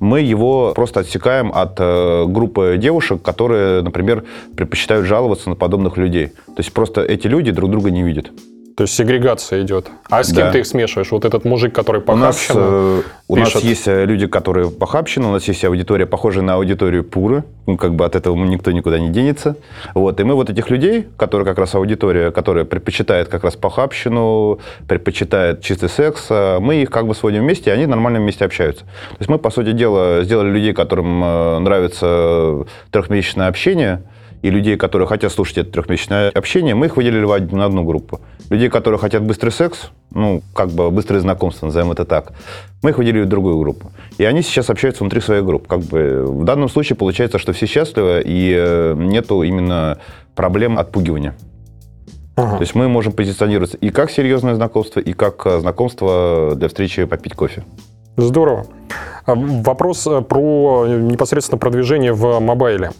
мы 0.00 0.20
его 0.20 0.72
просто 0.74 1.00
отсекаем 1.00 1.50
от 1.52 1.78
э, 1.78 2.24
группы 2.26 2.76
девушек, 2.78 3.22
которые, 3.22 3.82
например, 3.82 4.24
предпочитают 4.56 5.06
жаловаться 5.06 5.48
на 5.48 5.56
подобных 5.56 5.96
людей. 5.96 6.28
То 6.46 6.58
есть 6.58 6.72
просто 6.72 7.02
эти 7.02 7.26
люди 7.26 7.50
друг 7.50 7.70
друга 7.70 7.90
не 7.90 8.02
видят. 8.02 8.30
То 8.78 8.82
есть 8.82 8.94
сегрегация 8.94 9.62
идет. 9.62 9.88
А 10.08 10.22
с 10.22 10.28
кем 10.28 10.36
да. 10.44 10.52
ты 10.52 10.60
их 10.60 10.66
смешиваешь? 10.66 11.10
Вот 11.10 11.24
этот 11.24 11.44
мужик, 11.44 11.74
который 11.74 12.00
похабщина 12.00 12.60
У 12.60 12.62
нас, 12.62 13.00
э, 13.00 13.02
у 13.26 13.34
нас 13.34 13.56
есть 13.56 13.88
э, 13.88 14.04
люди, 14.04 14.28
которые 14.28 14.70
похабщина, 14.70 15.30
у 15.30 15.32
нас 15.32 15.48
есть 15.48 15.64
аудитория, 15.64 16.06
похожая 16.06 16.44
на 16.44 16.54
аудиторию 16.54 17.02
Пуры. 17.02 17.42
Ну, 17.66 17.76
как 17.76 17.96
бы 17.96 18.04
от 18.04 18.14
этого 18.14 18.36
никто 18.36 18.70
никуда 18.70 19.00
не 19.00 19.08
денется. 19.08 19.56
Вот. 19.94 20.20
И 20.20 20.22
мы 20.22 20.36
вот 20.36 20.48
этих 20.48 20.70
людей, 20.70 21.08
которые 21.16 21.44
как 21.44 21.58
раз 21.58 21.74
аудитория, 21.74 22.30
которая 22.30 22.64
предпочитает 22.64 23.26
как 23.26 23.42
раз 23.42 23.56
похабщину, 23.56 24.60
предпочитает 24.86 25.60
чистый 25.60 25.88
секс, 25.88 26.26
э, 26.30 26.60
мы 26.60 26.76
их 26.76 26.90
как 26.90 27.08
бы 27.08 27.16
сводим 27.16 27.42
вместе, 27.42 27.70
и 27.70 27.72
они 27.72 27.86
нормально 27.86 28.20
вместе 28.20 28.44
общаются. 28.44 28.84
То 28.84 29.16
есть 29.18 29.28
мы, 29.28 29.38
по 29.38 29.50
сути 29.50 29.72
дела, 29.72 30.22
сделали 30.22 30.50
людей, 30.50 30.72
которым 30.72 31.18
нравится 31.64 32.64
трехмесячное 32.92 33.48
общение, 33.48 34.04
и 34.42 34.50
людей, 34.50 34.76
которые 34.76 35.08
хотят 35.08 35.32
слушать 35.32 35.58
это 35.58 35.72
трехмесячное 35.72 36.30
общение, 36.30 36.74
мы 36.74 36.86
их 36.86 36.96
выделили 36.96 37.24
в 37.24 37.32
одну 37.32 37.84
группу. 37.84 38.20
Людей, 38.50 38.68
которые 38.68 38.98
хотят 38.98 39.22
быстрый 39.22 39.50
секс, 39.50 39.90
ну, 40.10 40.42
как 40.54 40.70
бы 40.70 40.90
быстрые 40.90 41.20
знакомства, 41.20 41.66
назовем 41.66 41.92
это 41.92 42.04
так. 42.04 42.32
Мы 42.82 42.90
их 42.90 42.98
выделили 42.98 43.24
в 43.24 43.28
другую 43.28 43.58
группу. 43.58 43.92
И 44.16 44.24
они 44.24 44.42
сейчас 44.42 44.70
общаются 44.70 45.02
внутри 45.02 45.20
своей 45.20 45.42
группы. 45.42 45.66
Как 45.68 45.80
бы 45.80 46.24
в 46.26 46.44
данном 46.44 46.68
случае 46.68 46.96
получается, 46.96 47.38
что 47.38 47.52
все 47.52 47.66
счастливы, 47.66 48.22
и 48.24 48.54
э, 48.56 48.94
нету 48.96 49.42
именно 49.42 49.98
проблем 50.34 50.78
отпугивания. 50.78 51.34
Ага. 52.36 52.56
То 52.56 52.60
есть 52.62 52.74
мы 52.76 52.88
можем 52.88 53.12
позиционироваться 53.12 53.76
и 53.76 53.90
как 53.90 54.10
серьезное 54.10 54.54
знакомство, 54.54 55.00
и 55.00 55.12
как 55.12 55.44
э, 55.46 55.58
знакомство 55.58 56.52
для 56.54 56.68
встречи 56.68 57.04
попить 57.04 57.34
кофе. 57.34 57.64
Здорово. 58.16 58.66
А 59.26 59.34
вопрос 59.34 60.06
э, 60.06 60.22
про 60.22 60.86
непосредственно 60.86 61.58
продвижение 61.58 62.12
в 62.12 62.38
мобайле. 62.38 62.92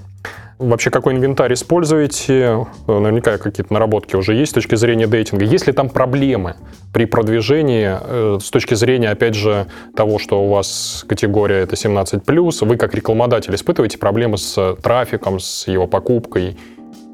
Вообще, 0.59 0.91
какой 0.91 1.15
инвентарь 1.15 1.53
используете? 1.55 2.67
Наверняка 2.88 3.38
какие-то 3.38 3.73
наработки 3.73 4.17
уже 4.17 4.35
есть 4.35 4.50
с 4.50 4.55
точки 4.55 4.75
зрения 4.75 5.07
дейтинга. 5.07 5.45
Есть 5.45 5.69
ли 5.69 5.73
там 5.73 5.88
проблемы 5.88 6.57
при 6.93 7.05
продвижении 7.05 7.88
э, 7.88 8.38
с 8.41 8.50
точки 8.50 8.75
зрения, 8.75 9.11
опять 9.11 9.35
же, 9.35 9.67
того, 9.95 10.19
что 10.19 10.43
у 10.43 10.49
вас 10.49 11.05
категория 11.09 11.59
это 11.59 11.77
17+, 11.77 12.67
вы 12.67 12.77
как 12.77 12.95
рекламодатель 12.95 13.55
испытываете 13.55 13.99
проблемы 13.99 14.37
с 14.37 14.77
трафиком, 14.83 15.38
с 15.38 15.69
его 15.69 15.87
покупкой? 15.87 16.59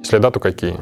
Если 0.03 0.17
да, 0.19 0.31
то 0.31 0.41
какие? 0.41 0.77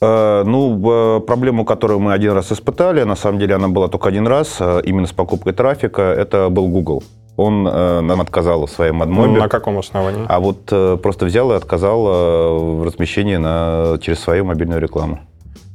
Э, 0.00 0.42
ну, 0.44 1.20
проблему, 1.20 1.64
которую 1.64 2.00
мы 2.00 2.12
один 2.12 2.32
раз 2.32 2.50
испытали, 2.50 3.04
на 3.04 3.14
самом 3.14 3.38
деле 3.38 3.54
она 3.54 3.68
была 3.68 3.86
только 3.86 4.08
один 4.08 4.26
раз, 4.26 4.56
э, 4.58 4.80
именно 4.84 5.06
с 5.06 5.12
покупкой 5.12 5.52
трафика, 5.52 6.02
это 6.02 6.48
был 6.48 6.66
Google 6.66 7.04
он 7.40 7.66
э, 7.66 8.00
нам 8.00 8.20
отказал 8.20 8.66
в 8.66 8.70
своем 8.70 9.02
адмобе. 9.02 9.40
На 9.40 9.48
каком 9.48 9.78
основании? 9.78 10.24
А 10.28 10.40
вот 10.40 10.58
э, 10.70 10.98
просто 11.02 11.24
взял 11.24 11.50
и 11.52 11.54
отказал 11.54 12.06
э, 12.06 12.58
в 12.58 12.84
размещении 12.84 13.36
на, 13.36 13.98
через 14.00 14.20
свою 14.20 14.44
мобильную 14.44 14.80
рекламу. 14.80 15.20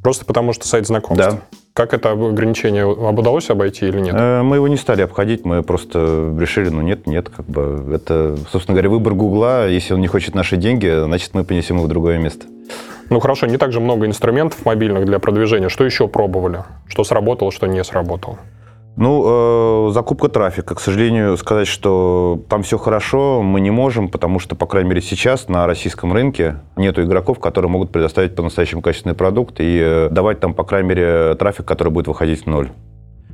Просто 0.04 0.26
потому, 0.26 0.54
что 0.54 0.68
сайт 0.68 0.86
знакомств? 0.86 1.28
Да. 1.28 1.40
Как 1.74 1.94
это 1.94 2.12
ограничение 2.12 2.86
удалось 2.86 3.50
обойти 3.50 3.88
или 3.88 4.00
нет? 4.00 4.16
Э, 4.16 4.44
мы 4.44 4.58
его 4.58 4.68
не 4.68 4.78
стали 4.78 5.02
обходить, 5.02 5.44
мы 5.44 5.64
просто 5.64 6.34
решили, 6.40 6.70
ну 6.70 6.82
нет, 6.82 7.08
нет, 7.08 7.30
как 7.30 7.48
бы 7.48 7.92
это, 7.94 8.38
собственно 8.52 8.76
говоря, 8.76 8.90
выбор 8.90 9.14
Гугла. 9.16 9.68
Если 9.68 9.94
он 9.94 10.02
не 10.02 10.08
хочет 10.08 10.36
наши 10.36 10.58
деньги, 10.58 11.04
значит, 11.04 11.32
мы 11.34 11.44
понесем 11.44 11.78
его 11.78 11.86
в 11.86 11.90
другое 11.90 12.20
место. 12.20 12.46
Ну 13.10 13.20
хорошо, 13.20 13.48
не 13.48 13.58
так 13.58 13.72
же 13.72 13.80
много 13.80 14.06
инструментов 14.06 14.66
мобильных 14.66 15.06
для 15.06 15.20
продвижения. 15.20 15.70
Что 15.70 15.84
еще 15.84 16.08
пробовали? 16.08 16.64
Что 16.88 17.04
сработало, 17.04 17.52
что 17.52 17.68
не 17.68 17.84
сработало? 17.84 18.38
Ну, 18.98 19.90
э, 19.90 19.92
закупка 19.92 20.30
трафика. 20.30 20.74
К 20.74 20.80
сожалению, 20.80 21.36
сказать, 21.38 21.68
что 21.68 22.42
там 22.48 22.64
все 22.64 22.78
хорошо, 22.78 23.42
мы 23.42 23.60
не 23.60 23.72
можем, 23.72 24.08
потому 24.08 24.40
что, 24.40 24.56
по 24.56 24.66
крайней 24.68 24.90
мере, 24.90 25.02
сейчас 25.02 25.50
на 25.50 25.68
российском 25.68 26.14
рынке 26.14 26.62
нету 26.78 27.04
игроков, 27.04 27.40
которые 27.40 27.70
могут 27.70 27.92
предоставить 27.92 28.36
по-настоящему 28.36 28.82
качественный 28.82 29.16
продукт 29.16 29.60
и 29.60 29.80
э, 29.84 30.10
давать 30.12 30.40
там, 30.40 30.54
по 30.54 30.64
крайней 30.64 30.90
мере, 30.90 31.36
трафик, 31.36 31.66
который 31.66 31.90
будет 31.90 32.08
выходить 32.08 32.44
в 32.44 32.48
ноль. 32.48 32.70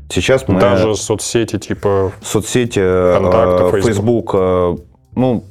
Сейчас 0.09 0.47
мы... 0.47 0.59
Даже 0.59 0.95
соцсети 0.95 1.57
типа... 1.57 2.11
Соцсети, 2.21 2.81
э, 2.81 3.81
Facebook. 3.83 4.31
Э, 4.33 4.75
ну, 5.15 5.43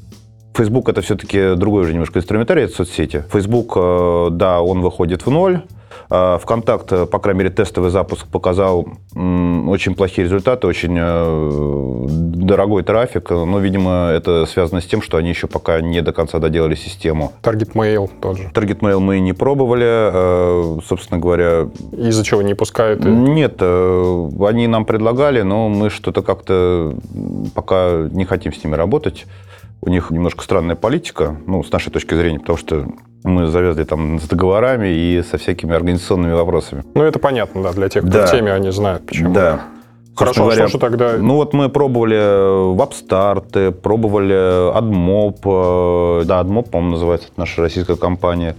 Facebook 0.55 0.88
это 0.88 1.00
все-таки 1.00 1.55
другой 1.55 1.85
уже 1.85 1.93
немножко 1.93 2.19
инструментарий, 2.19 2.64
это 2.64 2.75
соцсети. 2.75 3.25
Facebook, 3.33 3.75
э, 3.76 4.29
да, 4.33 4.61
он 4.61 4.81
выходит 4.81 5.25
в 5.25 5.31
ноль, 5.31 5.62
ВКонтакт, 6.11 7.09
по 7.09 7.19
крайней 7.21 7.38
мере, 7.38 7.50
тестовый 7.50 7.90
запуск 7.90 8.26
показал 8.26 8.87
очень 9.14 9.95
плохие 9.95 10.25
результаты, 10.25 10.67
очень 10.67 10.97
э, 10.99 12.07
дорогой 12.09 12.83
трафик. 12.83 13.31
Но, 13.31 13.59
видимо, 13.61 14.11
это 14.12 14.45
связано 14.47 14.81
с 14.81 14.87
тем, 14.87 15.02
что 15.02 15.17
они 15.17 15.29
еще 15.29 15.47
пока 15.47 15.81
не 15.81 16.02
до 16.02 16.12
конца 16.12 16.38
доделали 16.38 16.75
систему. 16.75 17.33
Target 17.43 17.73
Mail 17.75 18.11
тоже. 18.21 18.50
Target 18.52 18.81
Mail 18.81 18.99
мы 18.99 19.21
не 19.21 19.33
пробовали, 19.33 19.87
э, 19.87 20.81
собственно 20.87 21.21
говоря. 21.21 21.69
Из-за 21.93 22.25
чего 22.25 22.43
не 22.43 22.55
пускают? 22.55 23.05
Нет, 23.05 23.57
э, 23.61 24.29
они 24.40 24.67
нам 24.67 24.85
предлагали, 24.85 25.43
но 25.43 25.69
мы 25.69 25.90
что-то 25.90 26.23
как-то 26.23 26.97
пока 27.55 28.09
не 28.11 28.25
хотим 28.25 28.52
с 28.52 28.62
ними 28.64 28.75
работать. 28.75 29.26
У 29.82 29.88
них 29.88 30.10
немножко 30.10 30.44
странная 30.44 30.76
политика, 30.76 31.37
ну, 31.46 31.62
с 31.62 31.72
нашей 31.72 31.90
точки 31.90 32.14
зрения, 32.14 32.38
потому 32.38 32.58
что 32.58 32.87
мы 33.25 33.46
завязли 33.46 33.84
там 33.84 34.18
с 34.18 34.28
договорами 34.28 34.88
и 34.88 35.22
со 35.22 35.38
всякими 35.38 35.75
организационными 35.75 36.32
вопросами. 36.32 36.84
Ну, 36.94 37.02
это 37.02 37.18
понятно, 37.18 37.62
да, 37.62 37.72
для 37.72 37.88
тех, 37.88 38.02
кто 38.02 38.12
да. 38.12 38.26
в 38.26 38.30
теме, 38.30 38.52
они 38.52 38.70
знают, 38.70 39.06
почему. 39.06 39.32
Да. 39.32 39.60
Хорошо, 40.14 40.42
говоря, 40.42 40.68
что 40.68 40.78
же 40.78 40.80
тогда? 40.80 41.16
Ну 41.18 41.37
вот 41.37 41.54
мы 41.54 41.70
пробовали 41.70 42.75
WebStart, 42.75 43.72
пробовали 43.72 44.34
AdMob, 44.76 46.25
да, 46.26 46.42
AdMob, 46.42 46.68
по-моему, 46.68 46.92
называется, 46.92 47.28
это 47.28 47.40
наша 47.40 47.62
российская 47.62 47.96
компания. 47.96 48.56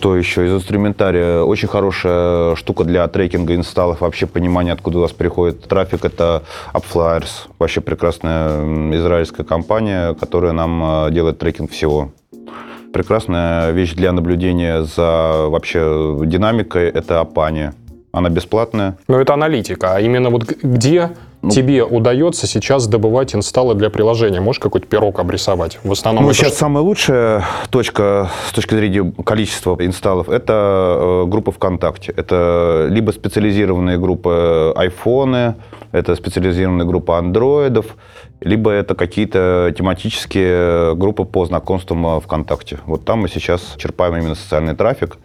Что 0.00 0.16
еще 0.16 0.46
из 0.46 0.54
инструментария? 0.54 1.42
Очень 1.42 1.68
хорошая 1.68 2.56
штука 2.56 2.84
для 2.84 3.06
трекинга 3.06 3.54
инсталлов, 3.54 4.00
вообще 4.00 4.26
понимание, 4.26 4.72
откуда 4.72 4.96
у 4.96 5.00
вас 5.02 5.12
приходит 5.12 5.68
трафик, 5.68 6.06
это 6.06 6.42
AppFlyers. 6.72 7.50
Вообще 7.58 7.82
прекрасная 7.82 8.94
израильская 8.96 9.44
компания, 9.44 10.14
которая 10.14 10.52
нам 10.52 11.04
э, 11.04 11.10
делает 11.10 11.38
трекинг 11.38 11.70
всего. 11.70 12.12
Прекрасная 12.94 13.72
вещь 13.72 13.92
для 13.92 14.12
наблюдения 14.12 14.84
за 14.84 15.48
вообще 15.50 16.18
динамикой– 16.24 16.88
это 16.94 17.20
Апани. 17.20 17.72
Она 18.10 18.30
бесплатная. 18.30 18.96
Но 19.06 19.20
это 19.20 19.34
аналитика. 19.34 19.96
А 19.96 20.00
именно 20.00 20.30
вот 20.30 20.44
где 20.62 21.10
ну, 21.42 21.50
тебе 21.50 21.84
удается 21.84 22.46
сейчас 22.46 22.86
добывать 22.86 23.34
инсталлы 23.34 23.74
для 23.74 23.88
приложения? 23.88 24.40
Можешь 24.40 24.60
какой-то 24.60 24.86
пирог 24.86 25.18
обрисовать? 25.18 25.78
В 25.82 25.92
основном 25.92 26.24
ну, 26.24 26.32
сейчас 26.32 26.48
что? 26.48 26.58
самая 26.58 26.82
лучшая 26.82 27.44
точка 27.70 28.30
с 28.48 28.52
точки 28.52 28.74
зрения 28.74 29.12
количества 29.24 29.76
инсталлов– 29.80 30.28
это 30.30 30.98
э, 31.00 31.24
группа 31.28 31.50
ВКонтакте. 31.52 32.12
Это 32.14 32.88
либо 32.90 33.10
специализированные 33.10 33.98
группы 33.98 34.72
айфоны, 34.76 35.54
это 35.92 36.14
специализированная 36.14 36.84
группа 36.84 37.18
андроидов, 37.18 37.96
либо 38.40 38.70
это 38.70 38.94
какие-то 38.94 39.74
тематические 39.76 40.94
группы 40.94 41.24
по 41.24 41.46
знакомствам 41.46 42.20
ВКонтакте. 42.20 42.78
Вот 42.86 43.04
там 43.04 43.20
мы 43.20 43.28
сейчас 43.28 43.74
черпаем 43.78 44.16
именно 44.16 44.34
социальный 44.34 44.74
трафик. 44.74 45.16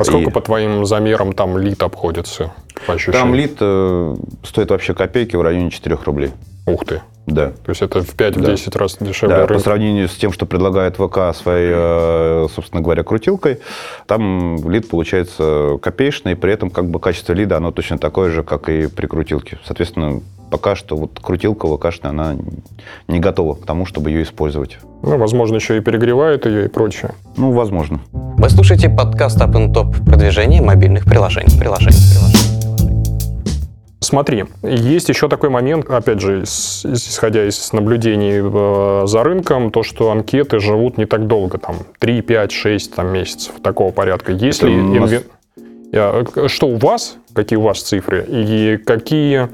А 0.00 0.04
сколько 0.04 0.30
и... 0.30 0.32
по 0.32 0.40
твоим 0.40 0.84
замерам 0.86 1.32
там 1.32 1.58
лид 1.58 1.82
обходится? 1.82 2.52
По 2.86 2.96
там 3.12 3.34
лид 3.34 3.56
э, 3.60 4.16
стоит 4.42 4.70
вообще 4.70 4.94
копейки 4.94 5.36
в 5.36 5.42
районе 5.42 5.70
4 5.70 5.98
рублей. 6.04 6.32
Ух 6.66 6.84
ты. 6.84 7.02
Да. 7.26 7.50
То 7.50 7.70
есть 7.70 7.82
это 7.82 8.02
в 8.02 8.14
5-10 8.16 8.70
да. 8.70 8.78
раз 8.78 8.96
дешевле 8.98 9.36
да, 9.36 9.40
рынка. 9.40 9.54
по 9.54 9.60
сравнению 9.60 10.08
с 10.08 10.14
тем, 10.14 10.32
что 10.32 10.46
предлагает 10.46 10.96
ВК 10.96 11.34
своей, 11.34 11.70
э, 11.72 12.48
собственно 12.52 12.82
говоря, 12.82 13.02
крутилкой, 13.04 13.60
там 14.06 14.68
лид 14.68 14.88
получается 14.88 15.78
копеечный, 15.82 16.34
при 16.34 16.52
этом 16.52 16.70
как 16.70 16.88
бы 16.88 16.98
качество 16.98 17.32
лида, 17.32 17.58
оно 17.58 17.70
точно 17.70 17.98
такое 17.98 18.30
же, 18.30 18.42
как 18.42 18.68
и 18.68 18.88
при 18.88 19.06
крутилке. 19.06 19.58
Соответственно, 19.64 20.22
пока 20.50 20.74
что 20.74 20.96
вот 20.96 21.20
крутилка 21.20 21.66
ВКшная, 21.66 22.10
она 22.10 22.36
не 23.08 23.20
готова 23.20 23.54
к 23.54 23.64
тому, 23.64 23.86
чтобы 23.86 24.10
ее 24.10 24.22
использовать. 24.22 24.78
Ну, 25.02 25.16
возможно, 25.16 25.56
еще 25.56 25.76
и 25.76 25.80
перегревает 25.80 26.46
ее 26.46 26.66
и 26.66 26.68
прочее. 26.68 27.12
Ну, 27.36 27.52
возможно. 27.52 28.00
Вы 28.12 28.50
слушаете 28.50 28.90
подкаст 28.90 29.40
Up 29.40 29.52
and 29.52 29.72
Top 29.72 30.04
продвижение 30.04 30.60
мобильных 30.60 31.04
приложений. 31.04 31.58
приложений, 31.58 31.90
приложений. 32.10 32.60
Смотри, 34.02 34.44
есть 34.62 35.08
еще 35.08 35.28
такой 35.28 35.50
момент, 35.50 35.88
опять 35.88 36.20
же, 36.20 36.42
исходя 36.42 37.46
из 37.46 37.72
наблюдений 37.72 38.40
э, 38.42 39.06
за 39.06 39.22
рынком, 39.22 39.70
то, 39.70 39.82
что 39.82 40.10
анкеты 40.10 40.58
живут 40.58 40.98
не 40.98 41.04
так 41.04 41.26
долго, 41.26 41.58
там 41.58 41.76
3, 41.98 42.22
5, 42.22 42.50
6 42.50 42.94
там, 42.94 43.12
месяцев 43.12 43.52
такого 43.62 43.92
порядка. 43.92 44.32
Есть 44.32 44.62
ли 44.62 44.72
инвен... 44.72 45.22
Э, 45.92 46.24
что 46.46 46.68
у 46.68 46.76
вас, 46.76 47.18
какие 47.34 47.58
у 47.58 47.62
вас 47.62 47.82
цифры, 47.82 48.24
и 48.26 48.78
какие 48.78 49.48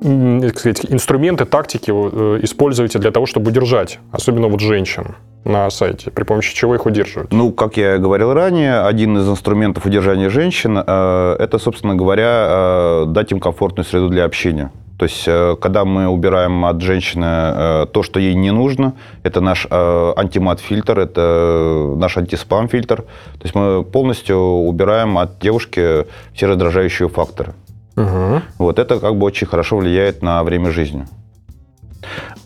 так 0.00 0.58
сказать, 0.58 0.86
инструменты, 0.88 1.44
тактики 1.44 1.90
э, 1.90 2.40
используете 2.42 2.98
для 2.98 3.10
того, 3.10 3.26
чтобы 3.26 3.50
удержать, 3.50 3.98
особенно 4.12 4.48
вот 4.48 4.60
женщин 4.60 5.16
на 5.44 5.70
сайте, 5.70 6.10
при 6.10 6.24
помощи 6.24 6.54
чего 6.54 6.74
их 6.74 6.86
удерживают? 6.86 7.32
Ну, 7.32 7.52
как 7.52 7.76
я 7.76 7.98
говорил 7.98 8.34
ранее, 8.34 8.80
один 8.80 9.16
из 9.16 9.28
инструментов 9.28 9.86
удержания 9.86 10.28
женщин 10.28 10.76
э, 10.76 11.36
это, 11.38 11.58
собственно 11.58 11.94
говоря, 11.94 12.46
э, 12.48 13.04
дать 13.08 13.32
им 13.32 13.40
комфортную 13.40 13.86
среду 13.86 14.08
для 14.08 14.24
общения. 14.24 14.70
То 14.98 15.04
есть, 15.04 15.28
когда 15.60 15.84
мы 15.84 16.08
убираем 16.08 16.64
от 16.64 16.80
женщины 16.80 17.86
то, 17.92 18.02
что 18.02 18.18
ей 18.18 18.32
не 18.32 18.50
нужно, 18.50 18.94
это 19.24 19.42
наш 19.42 19.66
антимат-фильтр, 19.70 20.98
это 20.98 21.94
наш 21.98 22.16
антиспам-фильтр. 22.16 23.02
То 23.02 23.42
есть 23.42 23.54
мы 23.54 23.84
полностью 23.84 24.38
убираем 24.38 25.18
от 25.18 25.38
девушки 25.38 26.06
все 26.32 26.46
раздражающие 26.46 27.10
факторы. 27.10 27.52
Угу. 27.96 28.42
Вот 28.58 28.78
это 28.78 29.00
как 29.00 29.16
бы 29.16 29.26
очень 29.26 29.46
хорошо 29.46 29.78
влияет 29.78 30.22
на 30.22 30.42
время 30.44 30.70
жизни. 30.70 31.06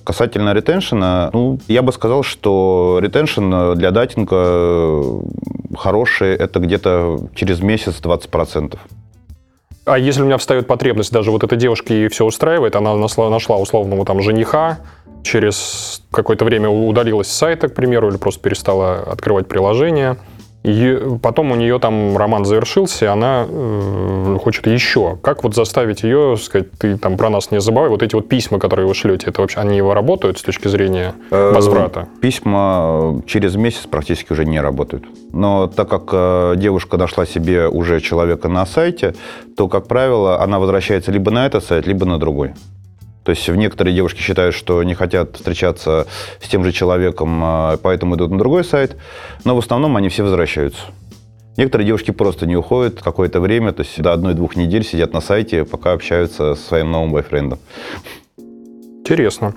Касательно 0.04 0.54
ретеншена, 0.54 1.30
ну, 1.32 1.58
я 1.68 1.82
бы 1.82 1.92
сказал, 1.92 2.22
что 2.22 2.98
ретеншн 3.02 3.74
для 3.74 3.90
датинга 3.90 5.22
хороший, 5.76 6.34
это 6.34 6.58
где-то 6.60 7.28
через 7.34 7.60
месяц 7.60 8.00
20%. 8.00 8.78
А 9.84 9.98
если 9.98 10.22
у 10.22 10.26
меня 10.26 10.38
встает 10.38 10.66
потребность, 10.66 11.12
даже 11.12 11.30
вот 11.30 11.42
этой 11.42 11.58
девушке 11.58 12.08
все 12.08 12.24
устраивает, 12.24 12.76
она 12.76 12.94
нашла, 12.96 13.28
нашла 13.28 13.56
условного 13.56 14.04
там 14.04 14.22
жениха, 14.22 14.78
через 15.22 16.02
какое-то 16.10 16.44
время 16.44 16.68
удалилась 16.68 17.28
с 17.28 17.32
сайта, 17.32 17.68
к 17.68 17.74
примеру, 17.74 18.08
или 18.08 18.16
просто 18.16 18.40
перестала 18.40 18.98
открывать 19.00 19.48
приложение, 19.48 20.16
И 20.62 21.00
потом 21.22 21.52
у 21.52 21.54
нее 21.54 21.78
там 21.78 22.16
роман 22.16 22.44
завершился, 22.44 23.06
и 23.06 23.08
она 23.08 23.46
э, 23.48 24.38
хочет 24.42 24.66
еще. 24.66 25.18
Как 25.22 25.42
вот 25.42 25.54
заставить 25.54 26.02
ее 26.02 26.36
сказать, 26.36 26.70
ты 26.72 26.98
там 26.98 27.16
про 27.16 27.30
нас 27.30 27.50
не 27.50 27.60
забывай, 27.60 27.88
вот 27.88 28.02
эти 28.02 28.14
вот 28.14 28.28
письма, 28.28 28.58
которые 28.58 28.86
вы 28.86 28.94
шлете, 28.94 29.28
это 29.28 29.40
вообще 29.40 29.60
они 29.60 29.76
его 29.76 29.94
работают 29.94 30.38
с 30.38 30.42
точки 30.42 30.68
зрения 30.68 31.14
Э, 31.30 31.52
возврата? 31.52 32.08
Письма 32.20 33.22
через 33.26 33.56
месяц 33.56 33.86
практически 33.86 34.32
уже 34.32 34.44
не 34.44 34.60
работают. 34.60 35.04
Но 35.32 35.66
так 35.66 35.88
как 35.88 36.10
э, 36.12 36.54
девушка 36.56 36.96
нашла 36.96 37.26
себе 37.26 37.68
уже 37.68 38.00
человека 38.00 38.48
на 38.48 38.66
сайте, 38.66 39.14
то, 39.56 39.68
как 39.68 39.86
правило, 39.86 40.40
она 40.42 40.58
возвращается 40.58 41.12
либо 41.12 41.30
на 41.30 41.46
этот 41.46 41.64
сайт, 41.64 41.86
либо 41.86 42.06
на 42.06 42.18
другой. 42.18 42.54
То 43.24 43.30
есть 43.30 43.46
некоторые 43.48 43.94
девушки 43.94 44.20
считают, 44.20 44.54
что 44.54 44.82
не 44.82 44.94
хотят 44.94 45.36
встречаться 45.36 46.06
с 46.40 46.48
тем 46.48 46.64
же 46.64 46.72
человеком, 46.72 47.40
э, 47.44 47.78
поэтому 47.82 48.16
идут 48.16 48.30
на 48.30 48.38
другой 48.38 48.64
сайт, 48.64 48.96
но 49.44 49.54
в 49.54 49.58
основном 49.58 49.96
они 49.96 50.08
все 50.08 50.22
возвращаются. 50.22 50.82
Некоторые 51.56 51.86
девушки 51.86 52.10
просто 52.10 52.46
не 52.46 52.56
уходят 52.56 53.02
какое-то 53.02 53.40
время, 53.40 53.72
то 53.72 53.82
есть 53.82 54.00
до 54.00 54.12
одной-двух 54.12 54.56
недель 54.56 54.84
сидят 54.84 55.12
на 55.12 55.20
сайте, 55.20 55.64
пока 55.64 55.92
общаются 55.92 56.54
со 56.54 56.62
своим 56.62 56.90
новым 56.90 57.12
бойфрендом. 57.12 57.58
Интересно. 59.10 59.54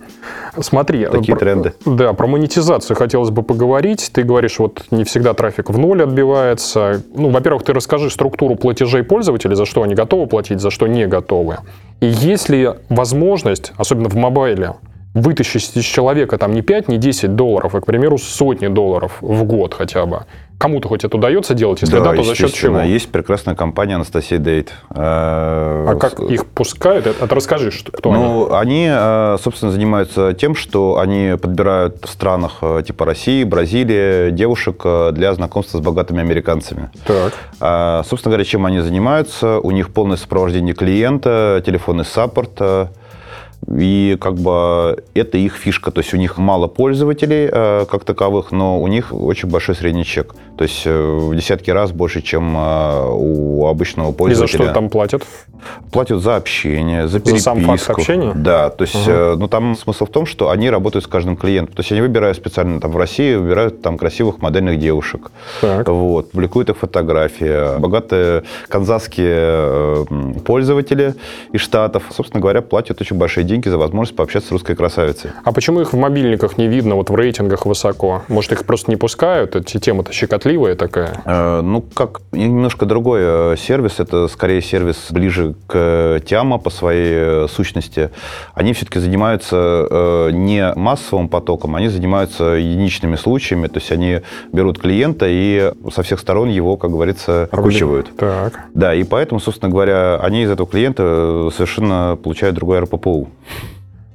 Смотри. 0.60 1.06
Такие 1.06 1.36
про- 1.36 1.40
тренды. 1.40 1.74
Да, 1.86 2.14
про 2.14 2.26
монетизацию 2.26 2.98
хотелось 2.98 3.30
бы 3.30 3.44
поговорить. 3.44 4.10
Ты 4.12 4.24
говоришь, 4.24 4.58
вот 4.58 4.86
не 4.90 5.04
всегда 5.04 5.36
трафик 5.36 5.70
в 5.70 5.78
ноль 5.78 6.02
отбивается. 6.02 7.04
Ну, 7.16 7.30
во-первых, 7.30 7.62
ты 7.64 7.72
расскажи 7.74 8.10
структуру 8.10 8.56
платежей 8.56 9.04
пользователей, 9.04 9.56
за 9.56 9.66
что 9.66 9.84
они 9.84 9.94
готовы 9.94 10.26
платить, 10.26 10.60
за 10.60 10.72
что 10.72 10.88
не 10.88 11.06
готовы. 11.06 11.58
И 12.00 12.08
есть 12.08 12.50
ли 12.50 12.68
возможность, 12.90 13.74
особенно 13.78 14.10
в 14.10 14.16
мобайле, 14.16 14.74
вытащить 15.14 15.78
из 15.78 15.84
человека 15.84 16.40
там 16.40 16.54
не 16.54 16.64
5, 16.64 16.88
не 16.88 16.98
10 16.98 17.36
долларов, 17.36 17.76
а, 17.76 17.82
к 17.82 17.86
примеру, 17.86 18.18
сотни 18.18 18.68
долларов 18.68 19.18
в 19.22 19.44
год 19.44 19.76
хотя 19.76 20.08
бы. 20.08 20.26
Кому-то 20.58 20.88
хоть 20.88 21.04
это 21.04 21.18
удается 21.18 21.54
делать? 21.54 21.82
Если 21.82 21.98
да, 22.00 22.14
то 22.14 22.24
за 22.24 22.36
счет 22.36 22.54
чего? 22.54 22.82
Есть 22.82 23.12
прекрасная 23.12 23.56
компания 23.56 23.96
Анастасия 23.96 24.38
Дейт. 24.38 24.74
А 24.90 25.86
А 25.90 25.96
как 25.96 26.20
их 26.20 26.46
пускают? 26.46 27.06
Это, 27.08 27.36
расскажи, 27.36 27.72
что, 27.72 27.92
кто 27.92 28.12
они. 28.12 28.24
Ну, 28.24 28.54
они, 28.54 28.88
э, 28.90 29.38
собственно, 29.42 29.72
занимаются 29.72 30.34
тем, 30.34 30.56
что 30.56 31.00
они 31.00 31.36
подбирают 31.42 32.06
в 32.06 32.10
странах 32.10 32.60
э, 32.62 32.84
типа 32.86 33.06
России, 33.06 33.44
Бразилии 33.44 34.32
девушек 34.32 34.82
э, 34.86 35.12
для 35.12 35.34
знакомства 35.34 35.78
с 35.80 35.82
богатыми 35.82 36.22
американцами. 36.22 36.90
Так. 37.06 37.34
А, 37.60 38.04
Собственно 38.08 38.32
говоря, 38.32 38.46
чем 38.46 38.66
они 38.66 38.80
занимаются? 38.80 39.60
У 39.60 39.72
них 39.72 39.92
полное 39.92 40.18
сопровождение 40.18 40.74
клиента, 40.74 41.62
телефонный 41.66 42.06
саппорт. 42.06 42.62
И 43.76 44.18
как 44.20 44.36
бы 44.36 45.04
это 45.14 45.38
их 45.38 45.56
фишка. 45.56 45.92
То 45.92 46.02
есть 46.02 46.14
у 46.14 46.18
них 46.18 46.38
мало 46.38 46.68
пользователей 46.68 47.50
э, 47.52 47.86
как 47.90 48.04
таковых, 48.04 48.52
но 48.52 48.82
у 48.82 48.88
них 48.88 49.14
очень 49.14 49.50
большой 49.50 49.76
средний 49.76 50.04
чек. 50.06 50.36
То 50.58 50.64
есть 50.64 50.84
э, 50.86 51.18
в 51.18 51.36
десятки 51.36 51.72
раз 51.72 51.92
больше, 51.92 52.22
чем 52.22 52.56
э, 52.58 53.08
у 53.12 53.66
обычного 53.68 54.10
И 54.10 54.12
за 54.12 54.18
пользователя. 54.18 54.66
что 54.66 54.74
там 54.74 54.90
платят? 54.90 55.24
Платят 55.92 56.22
за 56.22 56.36
общение, 56.36 57.04
за 57.04 57.14
За 57.14 57.20
переписку. 57.20 57.44
сам 57.44 57.62
факт 57.62 57.90
общения? 57.90 58.34
Да, 58.36 58.70
то 58.70 58.84
есть, 58.84 59.08
э, 59.08 59.36
ну 59.38 59.48
там 59.48 59.76
смысл 59.76 60.06
в 60.06 60.10
том, 60.10 60.26
что 60.26 60.50
они 60.50 60.70
работают 60.70 61.06
с 61.06 61.08
каждым 61.08 61.38
клиентом. 61.38 61.76
То 61.76 61.82
есть 61.82 61.92
они 61.92 62.02
выбирают 62.02 62.38
специально 62.38 62.80
там 62.80 62.92
в 62.92 62.98
России, 62.98 63.36
выбирают 63.36 63.82
там 63.82 63.98
красивых 63.98 64.42
модельных 64.42 64.80
девушек. 64.80 65.32
Так. 65.62 65.88
Вот, 65.88 66.32
публикуют 66.32 66.70
их 66.70 66.78
фотографии. 66.78 67.80
Богатые 67.80 68.44
канзасские 68.68 70.06
пользователи 70.46 71.16
из 71.52 71.62
Штатов, 71.62 72.04
собственно 72.12 72.42
говоря, 72.42 72.62
платят 72.62 73.02
очень 73.02 73.18
большие 73.18 73.44
деньги 73.54 73.70
за 73.70 73.78
возможность 73.78 74.16
пообщаться 74.16 74.50
с 74.50 74.52
русской 74.52 74.76
красавицей. 74.76 75.32
А 75.44 75.52
почему 75.52 75.82
их 75.82 75.94
в 75.94 75.98
мобильниках 75.98 76.58
не 76.58 76.68
видно, 76.68 76.96
вот 76.96 77.10
в 77.10 77.16
рейтингах 77.16 77.66
высоко? 77.66 78.24
Может, 78.28 78.52
их 78.54 78.66
просто 78.66 78.90
не 78.90 78.98
пускают? 78.98 79.56
Эти 79.56 79.80
тема-то 79.80 80.12
щекотливая 80.12 80.76
такая. 80.76 81.22
Э, 81.26 81.62
Ну, 81.62 81.82
как 81.82 82.22
немножко 82.32 82.86
другой 82.86 83.22
э, 83.24 83.56
сервис, 83.58 84.00
это 84.00 84.28
скорее 84.28 84.62
сервис 84.62 85.08
ближе 85.12 85.56
к 85.68 86.22
Тяма 86.26 86.58
по 86.58 86.70
своей 86.70 87.14
э, 87.14 87.48
сущности. 87.48 88.10
Они 88.56 88.74
все-таки 88.74 89.00
занимаются 89.00 89.88
э, 89.90 90.30
не 90.32 90.74
массовым 90.76 91.30
потоком, 91.30 91.76
они 91.76 91.90
занимаются 91.90 92.44
единичными 92.44 93.16
случаями, 93.16 93.68
то 93.68 93.80
есть 93.80 93.92
они 93.92 94.22
берут 94.52 94.80
клиента 94.80 95.26
и 95.30 95.74
со 95.94 96.02
всех 96.02 96.20
сторон 96.20 96.50
его, 96.50 96.76
как 96.78 96.90
говорится, 96.92 97.48
окучивают. 97.52 98.16
Так. 98.18 98.54
Да, 98.74 98.96
и 98.96 99.04
поэтому, 99.04 99.40
собственно 99.40 99.70
говоря, 99.72 100.18
они 100.22 100.44
из 100.44 100.50
этого 100.52 100.68
клиента 100.68 101.04
э, 101.06 101.50
совершенно 101.56 102.18
получают 102.24 102.56
другой 102.56 102.80
РППУ. 102.80 103.28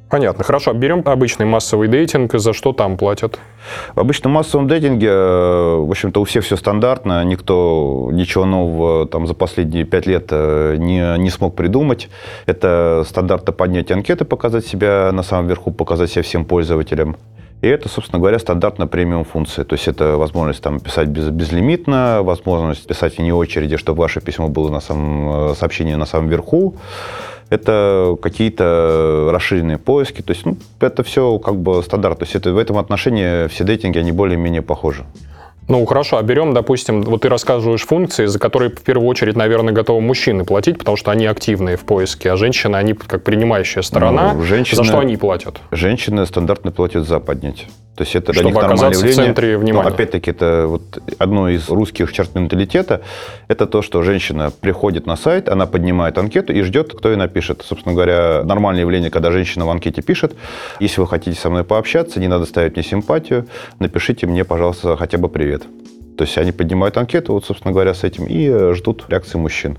Понятно. 0.08 0.42
Хорошо. 0.42 0.72
Берем 0.72 1.02
обычный 1.04 1.44
массовый 1.44 1.88
дейтинг. 1.88 2.32
За 2.32 2.52
что 2.52 2.72
там 2.72 2.96
платят? 2.96 3.38
В 3.94 4.00
обычном 4.00 4.32
массовом 4.32 4.66
дейтинге, 4.66 5.08
э, 5.08 5.76
в 5.76 5.90
общем-то, 5.90 6.20
у 6.22 6.24
всех 6.24 6.44
все 6.44 6.56
стандартно, 6.56 7.22
никто 7.24 8.08
ничего 8.10 8.46
нового 8.46 9.06
там 9.06 9.26
за 9.26 9.34
последние 9.34 9.84
пять 9.84 10.06
лет 10.06 10.28
э, 10.30 10.76
не, 10.78 11.18
не 11.18 11.28
смог 11.28 11.54
придумать. 11.54 12.08
Это 12.46 13.04
стандарты 13.06 13.52
поднять 13.52 13.90
анкеты, 13.90 14.24
показать 14.24 14.66
себя 14.66 15.10
на 15.12 15.22
самом 15.22 15.46
верху, 15.46 15.72
показать 15.72 16.10
себя 16.10 16.22
всем 16.22 16.46
пользователям. 16.46 17.16
И 17.60 17.66
это, 17.66 17.88
собственно 17.88 18.20
говоря, 18.20 18.38
стандартная 18.38 18.86
премиум 18.86 19.24
функция. 19.24 19.64
То 19.64 19.74
есть 19.74 19.88
это 19.88 20.16
возможность 20.16 20.62
там, 20.62 20.78
писать 20.78 21.08
без, 21.08 21.28
безлимитно, 21.28 22.20
возможность 22.22 22.86
писать 22.86 23.18
вне 23.18 23.34
очереди, 23.34 23.76
чтобы 23.76 24.00
ваше 24.00 24.20
письмо 24.20 24.48
было 24.48 24.70
на 24.70 24.80
самом, 24.80 25.50
э, 25.50 25.54
сообщение 25.54 25.96
на 25.96 26.06
самом 26.06 26.28
верху. 26.28 26.76
Это 27.50 28.16
какие-то 28.20 29.30
расширенные 29.32 29.78
поиски. 29.78 30.22
То 30.22 30.32
есть 30.32 30.44
ну, 30.44 30.56
это 30.80 31.02
все 31.02 31.38
как 31.38 31.56
бы 31.56 31.82
стандарт. 31.82 32.18
То 32.18 32.24
есть 32.24 32.34
это, 32.34 32.52
в 32.52 32.58
этом 32.58 32.78
отношении 32.78 33.48
все 33.48 33.64
дейтинги, 33.64 33.98
они 33.98 34.12
более-менее 34.12 34.62
похожи. 34.62 35.04
Ну, 35.68 35.84
хорошо. 35.86 36.16
А 36.16 36.22
берем, 36.22 36.54
допустим, 36.54 37.02
вот 37.02 37.22
ты 37.22 37.28
рассказываешь 37.28 37.82
функции, 37.86 38.26
за 38.26 38.38
которые 38.38 38.70
в 38.70 38.80
первую 38.82 39.06
очередь, 39.06 39.36
наверное, 39.36 39.72
готовы 39.74 40.00
мужчины 40.00 40.44
платить, 40.44 40.78
потому 40.78 40.96
что 40.96 41.10
они 41.10 41.26
активные 41.26 41.76
в 41.76 41.84
поиске, 41.84 42.32
а 42.32 42.36
женщины, 42.36 42.76
они 42.76 42.94
как 42.94 43.22
принимающая 43.22 43.82
сторона. 43.82 44.32
Ну, 44.34 44.42
женщины- 44.42 44.76
За 44.76 44.84
что 44.84 44.98
они 44.98 45.16
платят? 45.16 45.60
Женщины 45.70 46.24
стандартно 46.26 46.70
платят 46.72 47.06
за 47.06 47.20
поднятие. 47.20 47.68
То 47.96 48.02
есть 48.04 48.14
это 48.14 48.30
для 48.30 48.42
Чтобы 48.42 48.54
них 48.54 48.54
нормальное 48.62 48.74
оказаться 48.86 49.00
в 49.00 49.08
явление. 49.10 49.26
центре 49.26 49.54
Но 49.54 49.58
внимания. 49.58 49.88
опять-таки 49.88 50.30
это 50.30 50.66
вот 50.68 50.82
одно 51.18 51.48
из 51.48 51.68
русских 51.68 52.12
черт 52.12 52.32
менталитета. 52.36 53.00
Это 53.48 53.66
то, 53.66 53.82
что 53.82 54.02
женщина 54.02 54.52
приходит 54.60 55.06
на 55.06 55.16
сайт, 55.16 55.48
она 55.48 55.66
поднимает 55.66 56.16
анкету 56.16 56.52
и 56.52 56.62
ждет, 56.62 56.94
кто 56.96 57.08
ей 57.10 57.16
напишет. 57.16 57.62
Собственно 57.66 57.96
говоря, 57.96 58.42
нормальное 58.44 58.82
явление, 58.82 59.10
когда 59.10 59.32
женщина 59.32 59.66
в 59.66 59.70
анкете 59.70 60.00
пишет, 60.00 60.36
если 60.78 61.00
вы 61.00 61.08
хотите 61.08 61.36
со 61.40 61.50
мной 61.50 61.64
пообщаться, 61.64 62.20
не 62.20 62.28
надо 62.28 62.44
ставить 62.46 62.76
мне 62.76 62.84
симпатию, 62.84 63.48
напишите 63.80 64.28
мне, 64.28 64.44
пожалуйста, 64.44 64.96
хотя 64.96 65.18
бы 65.18 65.28
привет. 65.28 65.57
То 66.16 66.24
есть 66.24 66.36
они 66.36 66.52
поднимают 66.52 66.96
анкету, 66.96 67.32
вот, 67.32 67.44
собственно 67.44 67.72
говоря, 67.72 67.94
с 67.94 68.04
этим 68.04 68.26
и 68.26 68.48
э, 68.48 68.74
ждут 68.74 69.04
реакции 69.08 69.38
мужчин. 69.38 69.78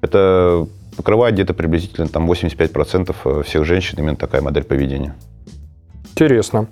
Это 0.00 0.66
покрывает 0.96 1.34
где-то 1.34 1.54
приблизительно 1.54 2.08
там 2.08 2.30
85% 2.30 3.42
всех 3.44 3.64
женщин 3.64 3.98
именно 3.98 4.16
такая 4.16 4.42
модель 4.42 4.64
поведения. 4.64 5.14
Интересно. 6.12 6.68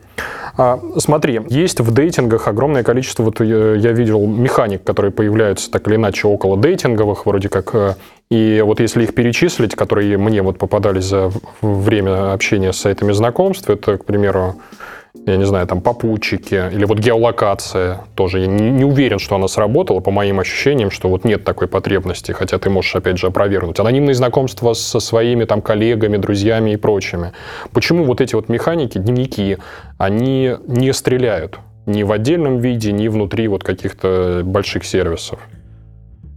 А, 0.56 0.78
смотри, 0.98 1.40
есть 1.48 1.80
в 1.80 1.92
дейтингах 1.92 2.46
огромное 2.46 2.82
количество, 2.82 3.24
вот 3.24 3.40
я, 3.40 3.74
я 3.74 3.92
видел 3.92 4.26
механик, 4.26 4.84
которые 4.84 5.10
появляются 5.10 5.70
так 5.70 5.88
или 5.88 5.96
иначе 5.96 6.28
около 6.28 6.56
дейтинговых, 6.56 7.26
вроде 7.26 7.48
как, 7.48 7.74
э, 7.74 7.94
и 8.30 8.62
вот 8.64 8.78
если 8.78 9.02
их 9.02 9.14
перечислить, 9.14 9.74
которые 9.74 10.18
мне 10.18 10.42
вот 10.42 10.58
попадались 10.58 11.04
за 11.04 11.32
время 11.60 12.32
общения 12.32 12.72
с 12.72 12.76
сайтами 12.76 13.12
знакомств, 13.12 13.68
это, 13.68 13.96
к 13.98 14.04
примеру, 14.04 14.56
я 15.26 15.36
не 15.36 15.44
знаю, 15.44 15.66
там 15.66 15.80
попутчики 15.80 16.70
или 16.72 16.84
вот 16.84 16.98
геолокация 16.98 18.00
тоже. 18.14 18.40
Я 18.40 18.46
не, 18.46 18.70
не 18.70 18.84
уверен, 18.84 19.18
что 19.18 19.36
она 19.36 19.46
сработала, 19.46 20.00
по 20.00 20.10
моим 20.10 20.40
ощущениям, 20.40 20.90
что 20.90 21.08
вот 21.08 21.24
нет 21.24 21.44
такой 21.44 21.68
потребности, 21.68 22.32
хотя 22.32 22.58
ты 22.58 22.70
можешь, 22.70 22.94
опять 22.96 23.18
же, 23.18 23.26
опровергнуть. 23.26 23.78
Анонимные 23.78 24.14
знакомства 24.14 24.72
со 24.72 25.00
своими 25.00 25.44
там 25.44 25.60
коллегами, 25.60 26.16
друзьями 26.16 26.72
и 26.72 26.76
прочими. 26.76 27.32
Почему 27.72 28.04
вот 28.04 28.20
эти 28.20 28.34
вот 28.34 28.48
механики, 28.48 28.98
дневники, 28.98 29.58
они 29.98 30.56
не 30.66 30.92
стреляют? 30.92 31.58
Ни 31.84 32.04
в 32.04 32.12
отдельном 32.12 32.58
виде, 32.58 32.92
ни 32.92 33.08
внутри 33.08 33.48
вот 33.48 33.64
каких-то 33.64 34.42
больших 34.44 34.84
сервисов. 34.84 35.40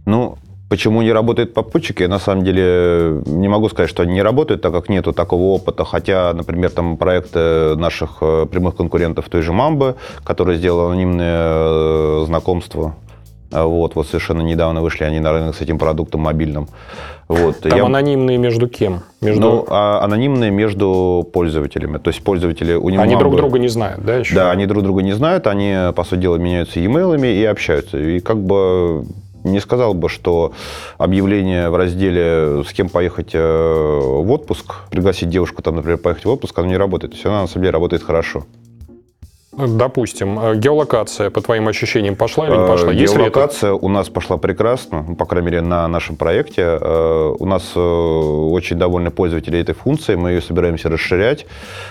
Ну, 0.04 0.38
почему 0.68 1.02
не 1.02 1.12
работают 1.12 1.54
попутчики, 1.54 2.02
на 2.04 2.18
самом 2.18 2.44
деле 2.44 3.22
не 3.26 3.48
могу 3.48 3.68
сказать, 3.68 3.90
что 3.90 4.02
они 4.02 4.14
не 4.14 4.22
работают, 4.22 4.62
так 4.62 4.72
как 4.72 4.88
нету 4.88 5.12
такого 5.12 5.42
опыта. 5.54 5.84
Хотя, 5.84 6.32
например, 6.34 6.70
там 6.70 6.96
проекты 6.96 7.76
наших 7.76 8.18
э, 8.20 8.46
прямых 8.50 8.76
конкурентов 8.76 9.28
той 9.28 9.42
же 9.42 9.52
Мамбы, 9.52 9.94
которая 10.24 10.56
сделала 10.56 10.86
анонимные 10.92 11.36
э, 11.38 12.24
знакомства. 12.26 12.94
А 13.52 13.64
Вот, 13.64 13.94
вот 13.94 14.06
совершенно 14.08 14.42
недавно 14.42 14.82
вышли 14.82 15.04
они 15.04 15.20
на 15.20 15.32
рынок 15.32 15.54
с 15.54 15.60
этим 15.60 15.78
продуктом 15.78 16.22
мобильным. 16.22 16.66
Вот. 17.28 17.60
Там 17.60 17.78
Я- 17.78 17.84
анонимные 17.84 18.38
между 18.38 18.68
кем? 18.68 19.02
Между... 19.20 19.40
Ну, 19.40 19.66
а 19.68 20.00
анонимные 20.02 20.50
между 20.50 21.26
пользователями. 21.32 21.98
То 21.98 22.10
есть 22.10 22.22
пользователи 22.24 22.74
у 22.74 22.88
него 22.88 23.02
они 23.02 23.14
друг 23.16 23.32
Мамбы- 23.32 23.36
друга 23.36 23.58
не 23.60 23.68
знают, 23.68 24.04
да, 24.04 24.16
еще? 24.16 24.34
Да, 24.34 24.50
они 24.50 24.66
друг 24.66 24.82
друга 24.82 25.02
не 25.02 25.12
знают, 25.12 25.46
они, 25.46 25.74
по 25.94 26.02
сути 26.04 26.20
дела, 26.22 26.36
меняются 26.36 26.80
e-mail'ами 26.80 27.28
и 27.28 27.44
общаются. 27.44 27.98
И 27.98 28.18
как 28.20 28.38
бы 28.42 29.04
не 29.46 29.60
сказал 29.60 29.94
бы, 29.94 30.08
что 30.08 30.52
объявление 30.98 31.70
в 31.70 31.76
разделе 31.76 32.62
«С 32.64 32.72
кем 32.72 32.88
поехать 32.88 33.30
э, 33.34 33.38
в 33.40 34.30
отпуск», 34.30 34.74
пригласить 34.90 35.30
девушку, 35.30 35.62
там, 35.62 35.76
например, 35.76 35.98
поехать 35.98 36.24
в 36.24 36.30
отпуск, 36.30 36.58
оно 36.58 36.68
не 36.68 36.76
работает. 36.76 37.12
То 37.12 37.16
есть 37.16 37.26
она, 37.26 37.42
на 37.42 37.46
самом 37.46 37.62
деле, 37.62 37.72
работает 37.72 38.02
хорошо. 38.02 38.44
Допустим, 39.56 40.38
э, 40.38 40.56
геолокация, 40.56 41.30
по 41.30 41.40
твоим 41.40 41.66
ощущениям, 41.68 42.14
пошла 42.14 42.46
или 42.46 42.56
не 42.56 42.66
пошла? 42.66 42.92
Есть 42.92 43.16
геолокация 43.16 43.74
это... 43.74 43.86
у 43.86 43.88
нас 43.88 44.10
пошла 44.10 44.36
прекрасно, 44.36 45.02
ну, 45.08 45.16
по 45.16 45.24
крайней 45.24 45.46
мере, 45.46 45.60
на 45.62 45.88
нашем 45.88 46.16
проекте. 46.16 46.76
У 47.38 47.46
нас 47.46 47.74
очень 47.74 48.76
довольны 48.76 49.10
пользователи 49.10 49.58
этой 49.58 49.74
функции, 49.74 50.14
мы 50.14 50.32
ее 50.32 50.42
собираемся 50.42 50.90
расширять, 50.90 51.46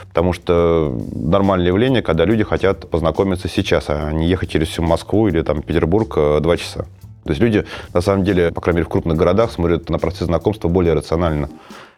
потому 0.10 0.32
что 0.34 0.96
нормальное 1.16 1.68
явление, 1.68 2.04
когда 2.04 2.26
люди 2.26 2.44
хотят 2.44 2.88
познакомиться 2.88 3.48
сейчас, 3.48 3.86
а 3.88 4.12
не 4.12 4.28
ехать 4.28 4.52
через 4.52 4.68
всю 4.68 4.84
Москву 4.84 5.28
или 5.28 5.42
там 5.42 5.64
Петербург 5.64 6.14
два 6.42 6.58
часа. 6.58 6.86
То 7.26 7.32
есть 7.32 7.42
люди, 7.42 7.66
на 7.92 8.02
самом 8.02 8.24
деле, 8.24 8.52
по 8.52 8.62
крайней 8.62 8.78
мере, 8.78 8.86
в 8.86 8.90
крупных 8.90 9.18
городах 9.18 9.52
смотрят 9.52 9.90
на 9.90 9.98
процесс 9.98 10.28
знакомства 10.28 10.68
более 10.68 10.94
рационально. 10.94 11.50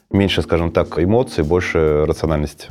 Меньше, 0.09 0.41
скажем 0.41 0.71
так, 0.71 0.97
эмоций, 0.97 1.43
больше 1.43 2.05
рациональности. 2.05 2.69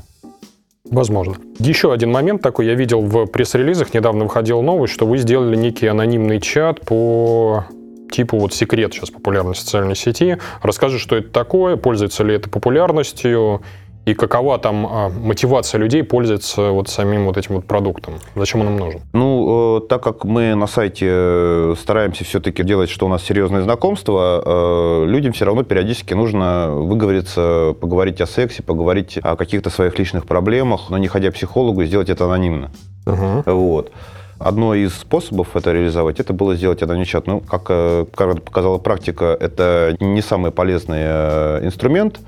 Возможно. 0.91 1.37
Еще 1.59 1.93
один 1.93 2.13
момент 2.13 2.41
такой. 2.41 2.67
Я 2.67 2.75
видел 2.75 3.03
в 3.03 3.27
пресс-релизах, 3.27 3.93
недавно 3.93 4.25
выходила 4.25 4.63
новость, 4.63 4.95
что 4.95 5.07
вы 5.07 5.19
сделали 5.19 5.55
некий 5.55 5.87
анонимный 5.87 6.41
чат 6.41 6.81
по 6.81 7.67
типу 8.11 8.39
вот 8.39 8.55
секрет 8.55 8.95
сейчас 8.95 9.11
популярной 9.11 9.55
социальной 9.55 9.97
сети. 9.97 10.39
Расскажи, 10.63 10.99
что 10.99 11.17
это 11.17 11.29
такое, 11.29 11.77
пользуется 11.77 12.25
ли 12.25 12.35
это 12.35 12.49
популярностью, 12.49 13.63
и 14.07 14.15
какова 14.15 14.59
там 14.59 14.87
а, 14.87 15.09
мотивация 15.09 15.79
людей 15.79 16.05
пользоваться 16.05 16.71
вот 16.71 16.89
самим 16.89 17.27
вот 17.27 17.37
этим 17.37 17.57
вот 17.57 17.65
продуктом? 17.65 18.15
Зачем 18.37 18.61
он 18.61 18.69
им 18.69 18.77
нужен? 18.77 19.01
Ну, 19.13 19.79
э, 19.79 19.89
так 19.89 20.01
как 20.01 20.25
мы 20.25 20.55
на 20.55 20.69
сайте 20.69 21.07
э, 21.11 21.75
стараемся 21.77 22.25
все-таки 22.25 22.63
делать, 22.63 22.89
что 22.89 23.07
у 23.07 23.09
нас 23.09 23.25
серьезное 23.25 23.63
знакомство, 23.63 24.43
э, 24.47 25.07
людям 25.07 25.33
все 25.33 25.45
равно 25.45 25.65
периодически 25.65 26.15
нужно 26.15 26.71
выговориться, 26.71 27.75
поговорить 27.81 28.21
о 28.21 28.27
сексе, 28.27 28.63
поговорить 28.63 29.19
о 29.21 29.35
каких-то 29.35 29.71
своих 29.71 29.99
личных 29.99 30.25
проблемах, 30.27 30.89
но 30.89 30.99
не 30.99 31.09
ходя 31.09 31.33
к 31.33 31.35
психологу, 31.35 31.83
сделать 31.83 32.09
это 32.09 32.27
анонимно. 32.27 32.71
Угу. 33.07 33.43
Вот. 33.47 33.91
Одно 34.39 34.75
из 34.75 34.95
способов 34.95 35.57
это 35.57 35.73
реализовать, 35.73 36.21
это 36.21 36.35
было 36.35 36.57
сделать 36.57 36.81
чат. 37.07 37.27
Ну, 37.27 37.41
как, 37.41 37.67
э, 37.69 38.05
как 38.15 38.43
показала 38.43 38.77
практика, 38.77 39.37
это 39.39 39.97
не 39.99 40.21
самый 40.21 40.51
полезный 40.51 41.01
э, 41.01 41.61
инструмент. 41.65 42.21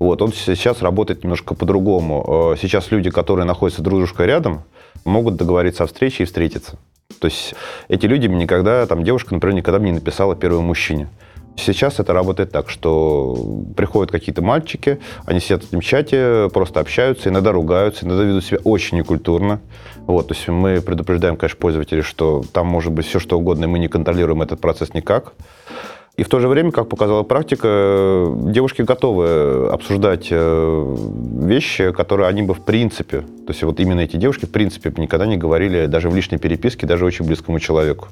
Вот, 0.00 0.22
он 0.22 0.32
сейчас 0.32 0.82
работает 0.82 1.22
немножко 1.22 1.54
по-другому. 1.54 2.54
Э, 2.54 2.56
сейчас 2.60 2.90
люди, 2.90 3.10
которые 3.10 3.46
находятся 3.46 3.80
дружкой 3.80 4.26
рядом, 4.26 4.62
могут 5.04 5.36
договориться 5.36 5.84
о 5.84 5.86
встрече 5.86 6.24
и 6.24 6.26
встретиться. 6.26 6.78
То 7.20 7.26
есть 7.26 7.54
эти 7.88 8.06
люди 8.06 8.26
никогда, 8.26 8.84
там 8.86 9.04
девушка, 9.04 9.32
например, 9.32 9.56
никогда 9.56 9.78
бы 9.78 9.84
не 9.84 9.92
написала 9.92 10.34
первому 10.34 10.62
мужчине. 10.66 11.08
Сейчас 11.56 12.00
это 12.00 12.12
работает 12.12 12.50
так, 12.50 12.70
что 12.70 13.36
приходят 13.76 14.10
какие-то 14.10 14.42
мальчики, 14.42 14.98
они 15.26 15.38
сидят 15.38 15.62
в 15.62 15.68
этом 15.68 15.80
чате, 15.80 16.48
просто 16.52 16.80
общаются, 16.80 17.28
иногда 17.28 17.52
ругаются, 17.52 18.04
иногда 18.06 18.24
ведут 18.24 18.44
себя 18.44 18.58
очень 18.64 18.96
некультурно. 18.96 19.60
Вот, 20.06 20.28
то 20.28 20.34
есть 20.34 20.48
мы 20.48 20.80
предупреждаем, 20.80 21.36
конечно, 21.36 21.58
пользователей, 21.58 22.02
что 22.02 22.42
там 22.52 22.66
может 22.66 22.92
быть 22.92 23.06
все 23.06 23.20
что 23.20 23.38
угодно, 23.38 23.64
и 23.64 23.68
мы 23.68 23.78
не 23.78 23.88
контролируем 23.88 24.42
этот 24.42 24.60
процесс 24.60 24.94
никак. 24.94 25.34
И 26.16 26.24
в 26.24 26.28
то 26.28 26.40
же 26.40 26.48
время, 26.48 26.72
как 26.72 26.90
показала 26.90 27.22
практика, 27.22 28.26
девушки 28.36 28.82
готовы 28.82 29.68
обсуждать 29.70 30.28
э, 30.30 30.96
вещи, 31.40 31.90
которые 31.92 32.28
они 32.28 32.42
бы 32.42 32.52
в 32.52 32.60
принципе, 32.60 33.20
то 33.20 33.48
есть 33.48 33.62
вот 33.62 33.80
именно 33.80 34.00
эти 34.00 34.16
девушки 34.18 34.44
в 34.44 34.52
принципе 34.52 34.92
никогда 34.98 35.24
не 35.24 35.38
говорили 35.38 35.86
даже 35.86 36.10
в 36.10 36.14
личной 36.14 36.38
переписке, 36.38 36.86
даже 36.86 37.06
очень 37.06 37.24
близкому 37.24 37.58
человеку. 37.60 38.08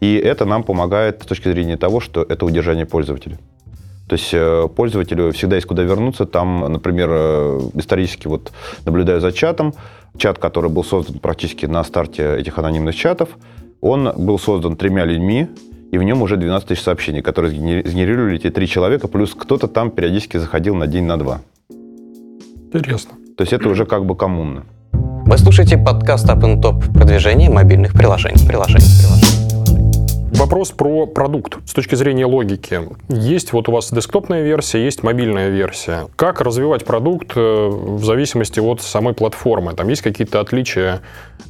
И 0.00 0.14
это 0.16 0.46
нам 0.46 0.62
помогает 0.62 1.22
с 1.22 1.26
точки 1.26 1.48
зрения 1.48 1.76
того, 1.76 2.00
что 2.00 2.22
это 2.22 2.46
удержание 2.46 2.86
пользователя. 2.86 3.38
То 4.08 4.14
есть 4.14 4.30
э, 4.32 4.68
пользователю 4.74 5.32
всегда 5.32 5.56
есть 5.56 5.66
куда 5.66 5.82
вернуться. 5.82 6.24
Там, 6.24 6.72
например, 6.72 7.08
э, 7.10 7.60
исторически 7.74 8.28
вот 8.28 8.50
наблюдаю 8.86 9.20
за 9.20 9.32
чатом. 9.32 9.74
Чат, 10.16 10.38
который 10.38 10.70
был 10.70 10.84
создан 10.84 11.18
практически 11.18 11.66
на 11.66 11.84
старте 11.84 12.36
этих 12.38 12.58
анонимных 12.58 12.96
чатов, 12.96 13.28
он 13.82 14.10
был 14.16 14.38
создан 14.38 14.76
тремя 14.76 15.04
людьми, 15.04 15.48
и 15.92 15.98
в 15.98 16.02
нем 16.02 16.22
уже 16.22 16.36
12 16.36 16.68
тысяч 16.68 16.82
сообщений, 16.82 17.22
которые 17.22 17.52
сгенерировали 17.52 18.36
эти 18.36 18.50
три 18.50 18.66
человека, 18.66 19.08
плюс 19.08 19.34
кто-то 19.34 19.68
там 19.68 19.90
периодически 19.90 20.36
заходил 20.38 20.74
на 20.74 20.86
день, 20.86 21.04
на 21.04 21.18
два. 21.18 21.40
Интересно. 22.72 23.12
То 23.36 23.42
есть 23.42 23.52
это 23.52 23.68
уже 23.68 23.86
как 23.86 24.04
бы 24.04 24.16
коммунно. 24.16 24.64
Вы 24.92 25.38
слушаете 25.38 25.76
подкаст 25.76 26.28
Up 26.28 26.40
Top 26.60 26.92
продвижение 26.92 27.50
мобильных 27.50 27.92
приложений. 27.92 28.46
приложений, 28.46 28.84
приложений. 29.00 29.15
Вопрос 30.36 30.70
про 30.70 31.06
продукт 31.06 31.56
с 31.66 31.72
точки 31.72 31.94
зрения 31.94 32.26
логики. 32.26 32.82
Есть 33.08 33.54
вот 33.54 33.70
у 33.70 33.72
вас 33.72 33.90
десктопная 33.90 34.42
версия, 34.42 34.84
есть 34.84 35.02
мобильная 35.02 35.48
версия. 35.48 36.08
Как 36.14 36.42
развивать 36.42 36.84
продукт 36.84 37.32
э, 37.34 37.40
в 37.40 38.04
зависимости 38.04 38.60
от 38.60 38.82
самой 38.82 39.14
платформы? 39.14 39.72
Там 39.72 39.88
есть 39.88 40.02
какие-то 40.02 40.40
отличия 40.40 41.00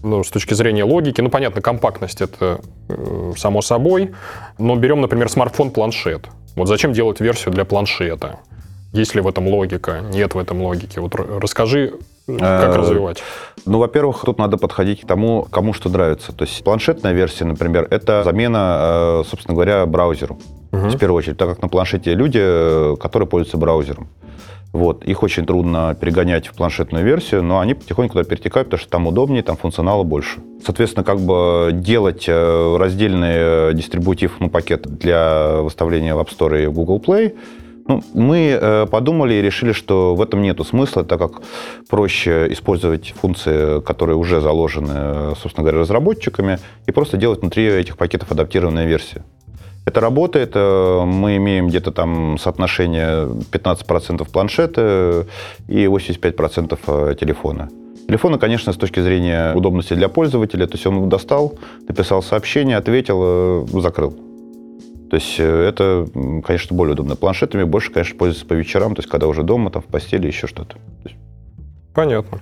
ну, 0.05 0.23
с 0.23 0.31
точки 0.31 0.55
зрения 0.55 0.85
логики? 0.85 1.21
Ну, 1.21 1.31
понятно, 1.31 1.61
компактность 1.61 2.21
это 2.21 2.61
э, 2.89 3.33
само 3.37 3.61
собой, 3.61 4.13
но 4.57 4.77
берем, 4.77 5.01
например, 5.01 5.29
смартфон-планшет. 5.29 6.29
Вот 6.55 6.69
зачем 6.69 6.93
делать 6.93 7.19
версию 7.19 7.55
для 7.55 7.65
планшета? 7.65 8.39
Есть 8.93 9.17
ли 9.17 9.21
в 9.21 9.27
этом 9.27 9.49
логика? 9.49 10.01
Нет 10.13 10.35
в 10.35 10.39
этом 10.39 10.63
логики? 10.63 11.01
Вот 11.01 11.17
расскажи 11.17 11.95
как 12.27 12.75
э, 12.75 12.77
развивать? 12.77 13.23
Ну, 13.65 13.79
во-первых, 13.79 14.23
тут 14.25 14.39
надо 14.39 14.57
подходить 14.57 15.03
к 15.03 15.07
тому, 15.07 15.47
кому 15.51 15.73
что 15.73 15.89
нравится. 15.89 16.33
То 16.33 16.45
есть 16.45 16.63
планшетная 16.65 17.13
версия, 17.13 17.45
например, 17.45 17.87
это 17.91 18.25
замена, 18.25 19.21
э, 19.21 19.25
собственно 19.29 19.55
говоря, 19.55 19.87
браузеру. 19.87 20.39
Угу. 20.73 20.89
В 20.89 20.99
первую 20.99 21.19
очередь, 21.19 21.37
так 21.37 21.49
как 21.49 21.63
на 21.63 21.69
планшете 21.69 22.15
люди, 22.15 22.41
э, 22.43 22.97
которые 22.99 23.29
пользуются 23.29 23.59
браузером. 23.59 24.09
Вот. 24.73 25.05
Их 25.05 25.23
очень 25.23 25.47
трудно 25.47 25.97
перегонять 25.99 26.49
в 26.49 26.55
планшетную 26.55 27.05
версию, 27.05 27.43
но 27.43 27.61
они 27.61 27.75
потихоньку 27.75 28.15
туда 28.15 28.25
перетекают, 28.25 28.69
потому 28.69 28.81
что 28.81 28.91
там 28.91 29.07
удобнее, 29.07 29.43
там 29.43 29.57
функционала 29.57 30.03
больше. 30.03 30.41
Соответственно, 30.65 31.05
как 31.05 31.19
бы 31.21 31.71
делать 31.73 32.29
раздельный 32.29 33.73
дистрибутив, 33.73 34.33
ну, 34.41 34.51
пакет 34.51 34.83
для 34.83 35.63
выставления 35.63 36.15
в 36.15 36.19
App 36.19 36.29
Store 36.37 36.63
и 36.63 36.67
в 36.67 36.73
Google 36.73 36.99
Play– 36.99 37.35
ну, 37.89 38.03
мы 38.15 38.59
э, 38.61 38.87
подумали 38.87 39.35
и 39.35 39.43
решили, 39.43 39.73
что 39.73 40.15
в 40.15 40.21
этом 40.21 40.43
нет 40.43 40.61
смысла, 40.67 41.05
так 41.05 41.19
как 41.19 41.43
проще 41.89 42.53
использовать 42.53 43.15
функции, 43.21 43.81
которые 43.81 44.17
уже 44.17 44.41
заложены, 44.41 45.37
собственно 45.37 45.63
говоря, 45.63 45.79
разработчиками, 45.79 46.59
и 46.87 46.93
просто 46.93 47.17
делать 47.17 47.41
внутри 47.41 47.67
этих 47.67 47.97
пакетов 47.97 48.33
адаптированные 48.33 48.87
версии. 48.87 49.23
Это 49.85 50.01
работает. 50.01 50.53
Э, 50.55 51.05
мы 51.05 51.37
имеем 51.37 51.69
где-то 51.69 51.93
там 51.93 52.39
соотношение 52.39 53.29
15% 53.53 54.29
планшета 54.33 55.27
и 55.69 55.85
85% 55.85 56.79
э, 56.87 57.15
телефона. 57.15 57.69
Телефона, 58.09 58.39
конечно, 58.39 58.73
с 58.73 58.77
точки 58.77 59.01
зрения 59.01 59.55
удобности 59.55 59.95
для 59.95 60.09
пользователя, 60.09 60.67
то 60.67 60.75
есть 60.75 60.87
он 60.87 61.09
достал, 61.09 61.55
написал 61.89 62.23
сообщение, 62.23 62.77
ответил, 62.77 63.67
закрыл. 63.81 64.26
То 65.11 65.17
есть 65.17 65.37
э, 65.39 65.45
это, 65.45 66.07
конечно, 66.45 66.77
более 66.77 66.93
удобно. 66.93 67.17
Планшетами 67.17 67.65
больше, 67.65 67.93
конечно, 67.93 68.17
пользуются 68.17 68.47
по 68.47 68.55
вечерам, 68.55 68.95
то 68.95 69.01
есть 69.01 69.09
когда 69.09 69.27
уже 69.27 69.43
дома, 69.43 69.71
там, 69.71 69.83
в 69.83 69.87
постели, 69.87 70.27
еще 70.27 70.47
что-то. 70.47 70.77
Понятно. 71.95 72.41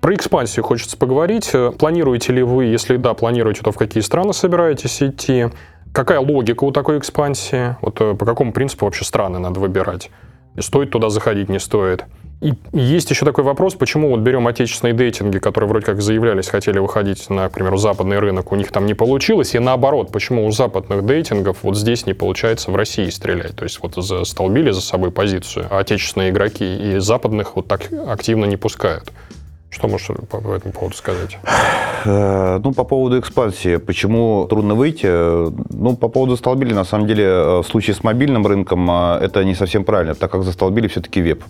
Про 0.00 0.14
экспансию 0.14 0.64
хочется 0.64 0.96
поговорить. 0.96 1.52
Планируете 1.78 2.32
ли 2.32 2.42
вы, 2.42 2.64
если 2.64 2.96
да, 2.96 3.14
планируете, 3.14 3.62
то 3.62 3.72
в 3.72 3.76
какие 3.76 4.02
страны 4.02 4.32
собираетесь 4.32 5.02
идти? 5.02 5.46
Какая 5.92 6.20
логика 6.20 6.64
у 6.64 6.72
такой 6.72 6.98
экспансии? 6.98 7.76
Вот 7.82 8.00
э, 8.00 8.14
по 8.14 8.24
какому 8.24 8.52
принципу 8.52 8.86
вообще 8.86 9.04
страны 9.04 9.38
надо 9.38 9.60
выбирать? 9.60 10.10
Стоит 10.58 10.90
туда 10.90 11.10
заходить, 11.10 11.48
не 11.48 11.58
стоит? 11.58 12.04
И 12.42 12.54
есть 12.72 13.08
еще 13.08 13.24
такой 13.24 13.44
вопрос, 13.44 13.74
почему 13.74 14.10
вот 14.10 14.18
берем 14.18 14.48
отечественные 14.48 14.94
дейтинги, 14.94 15.38
которые 15.38 15.70
вроде 15.70 15.86
как 15.86 16.02
заявлялись, 16.02 16.48
хотели 16.48 16.80
выходить, 16.80 17.30
на, 17.30 17.48
к 17.48 17.52
примеру, 17.52 17.76
западный 17.76 18.18
рынок, 18.18 18.50
у 18.50 18.56
них 18.56 18.72
там 18.72 18.84
не 18.84 18.94
получилось, 18.94 19.54
и 19.54 19.60
наоборот, 19.60 20.10
почему 20.10 20.44
у 20.44 20.50
западных 20.50 21.06
дейтингов 21.06 21.58
вот 21.62 21.76
здесь 21.76 22.04
не 22.04 22.14
получается 22.14 22.72
в 22.72 22.76
России 22.76 23.08
стрелять? 23.10 23.54
То 23.54 23.62
есть 23.62 23.78
вот 23.80 23.94
застолбили 23.94 24.72
за 24.72 24.80
собой 24.80 25.12
позицию 25.12 25.68
а 25.70 25.78
отечественные 25.78 26.30
игроки, 26.30 26.64
и 26.64 26.98
западных 26.98 27.54
вот 27.54 27.68
так 27.68 27.88
активно 28.08 28.46
не 28.46 28.56
пускают. 28.56 29.12
Что 29.72 29.88
можешь 29.88 30.08
по, 30.28 30.38
по 30.38 30.54
этому 30.54 30.72
поводу 30.74 30.94
сказать? 30.94 31.38
Э, 32.04 32.60
ну, 32.62 32.72
по 32.72 32.84
поводу 32.84 33.18
экспансии. 33.18 33.76
Почему 33.78 34.46
трудно 34.48 34.74
выйти? 34.74 35.06
Ну, 35.06 35.96
по 35.96 36.08
поводу 36.08 36.32
застолбили, 36.32 36.74
на 36.74 36.84
самом 36.84 37.06
деле, 37.06 37.24
э, 37.24 37.58
в 37.60 37.64
случае 37.64 37.94
с 37.94 38.04
мобильным 38.04 38.46
рынком 38.46 38.90
э, 38.90 39.18
это 39.22 39.44
не 39.44 39.54
совсем 39.54 39.84
правильно, 39.84 40.14
так 40.14 40.30
как 40.30 40.42
застолбили 40.42 40.88
все-таки 40.88 41.22
веб. 41.22 41.42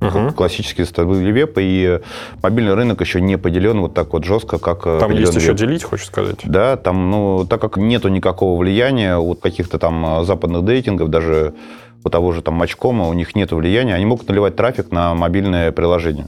Угу. 0.00 0.32
Классические 0.32 0.86
стабильный 0.86 1.30
веб, 1.30 1.52
и 1.58 2.00
мобильный 2.42 2.74
рынок 2.74 3.00
еще 3.00 3.20
не 3.20 3.38
поделен 3.38 3.80
вот 3.80 3.94
так 3.94 4.12
вот 4.12 4.24
жестко, 4.24 4.58
как 4.58 4.82
Там 4.82 5.12
есть 5.12 5.34
веб. 5.34 5.42
еще 5.42 5.54
делить, 5.54 5.84
хочешь 5.84 6.06
сказать? 6.06 6.40
Да, 6.44 6.76
там, 6.76 7.10
ну, 7.10 7.46
так 7.48 7.60
как 7.60 7.76
нету 7.76 8.08
никакого 8.08 8.58
влияния 8.58 9.18
от 9.18 9.40
каких-то 9.40 9.78
там 9.78 10.24
западных 10.24 10.64
дейтингов, 10.64 11.10
даже 11.10 11.54
у 12.02 12.08
того 12.08 12.32
же 12.32 12.42
там 12.42 12.54
Матчкома, 12.54 13.08
у 13.08 13.12
них 13.12 13.36
нет 13.36 13.52
влияния, 13.52 13.94
они 13.94 14.06
могут 14.06 14.28
наливать 14.28 14.56
трафик 14.56 14.90
на 14.90 15.14
мобильное 15.14 15.70
приложение. 15.70 16.26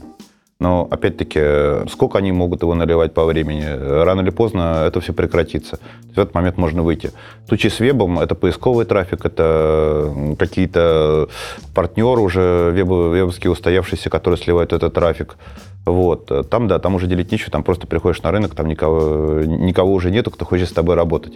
Но, 0.63 0.87
опять-таки, 0.89 1.89
сколько 1.89 2.19
они 2.19 2.31
могут 2.31 2.61
его 2.61 2.73
наливать 2.73 3.13
по 3.13 3.25
времени? 3.25 3.65
Рано 4.05 4.21
или 4.21 4.29
поздно 4.29 4.85
это 4.87 5.01
все 5.01 5.11
прекратится. 5.11 5.77
В 6.15 6.17
этот 6.17 6.33
момент 6.33 6.57
можно 6.57 6.83
выйти. 6.83 7.11
В 7.43 7.49
случае 7.49 7.69
с 7.69 7.81
вебом 7.81 8.17
это 8.17 8.33
поисковый 8.33 8.85
трафик, 8.85 9.25
это 9.25 10.09
какие-то 10.39 11.27
партнеры 11.75 12.21
уже 12.21 12.71
веб, 12.71 12.87
вебовские 12.87 13.51
устоявшиеся, 13.51 14.09
которые 14.09 14.37
сливают 14.37 14.71
этот 14.71 14.93
трафик. 14.93 15.35
Вот. 15.85 16.49
Там, 16.49 16.67
да, 16.67 16.79
там 16.79 16.95
уже 16.95 17.07
делить 17.07 17.31
нечего, 17.31 17.51
там 17.51 17.63
просто 17.63 17.87
приходишь 17.87 18.21
на 18.21 18.31
рынок, 18.31 18.55
там 18.55 18.67
никого, 18.67 19.41
никого 19.41 19.93
уже 19.93 20.11
нету, 20.11 20.31
кто 20.31 20.45
хочет 20.45 20.69
с 20.69 20.71
тобой 20.71 20.95
работать. 20.95 21.33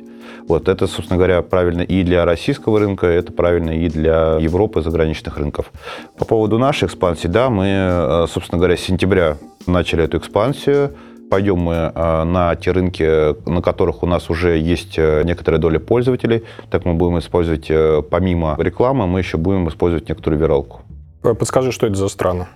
Вот. 0.48 0.70
Это, 0.70 0.88
собственно 0.88 1.18
говоря, 1.18 1.42
правильно 1.42 1.82
и 1.82 2.04
для 2.04 2.24
российского 2.24 2.80
рынка, 2.80 3.08
это 3.08 3.34
правильно 3.34 3.72
и 3.72 3.90
для 3.90 4.38
Европы, 4.40 4.82
заграничных 4.82 5.38
рынков. 5.38 5.72
По 6.18 6.26
поводу 6.26 6.58
нашей 6.60 6.88
экспансии, 6.88 7.28
да, 7.28 7.50
мы, 7.50 7.66
э, 7.68 8.26
собственно 8.30 8.58
говоря, 8.58 8.78
с 8.78 8.82
сентября 8.82 9.38
начали 9.66 10.06
эту 10.06 10.18
экспансию. 10.18 10.94
Пойдем 11.30 11.58
мы 11.60 11.92
э, 11.94 12.24
на 12.24 12.56
те 12.56 12.72
рынки, 12.72 13.50
на 13.50 13.62
которых 13.62 14.02
у 14.02 14.06
нас 14.06 14.30
уже 14.30 14.58
есть 14.58 14.98
э, 14.98 15.24
некоторая 15.26 15.60
доля 15.60 15.80
пользователей. 15.80 16.44
Так 16.70 16.86
мы 16.86 16.94
будем 16.94 17.20
использовать, 17.20 17.70
помимо 18.10 18.56
рекламы, 18.58 19.08
мы 19.08 19.20
еще 19.20 19.36
будем 19.38 19.68
использовать 19.68 20.08
некоторую 20.08 20.40
виралку. 20.40 20.84
Подскажи, 21.22 21.74
что 21.74 21.88
это 21.88 21.96
за 21.96 22.08
страны? 22.08 22.48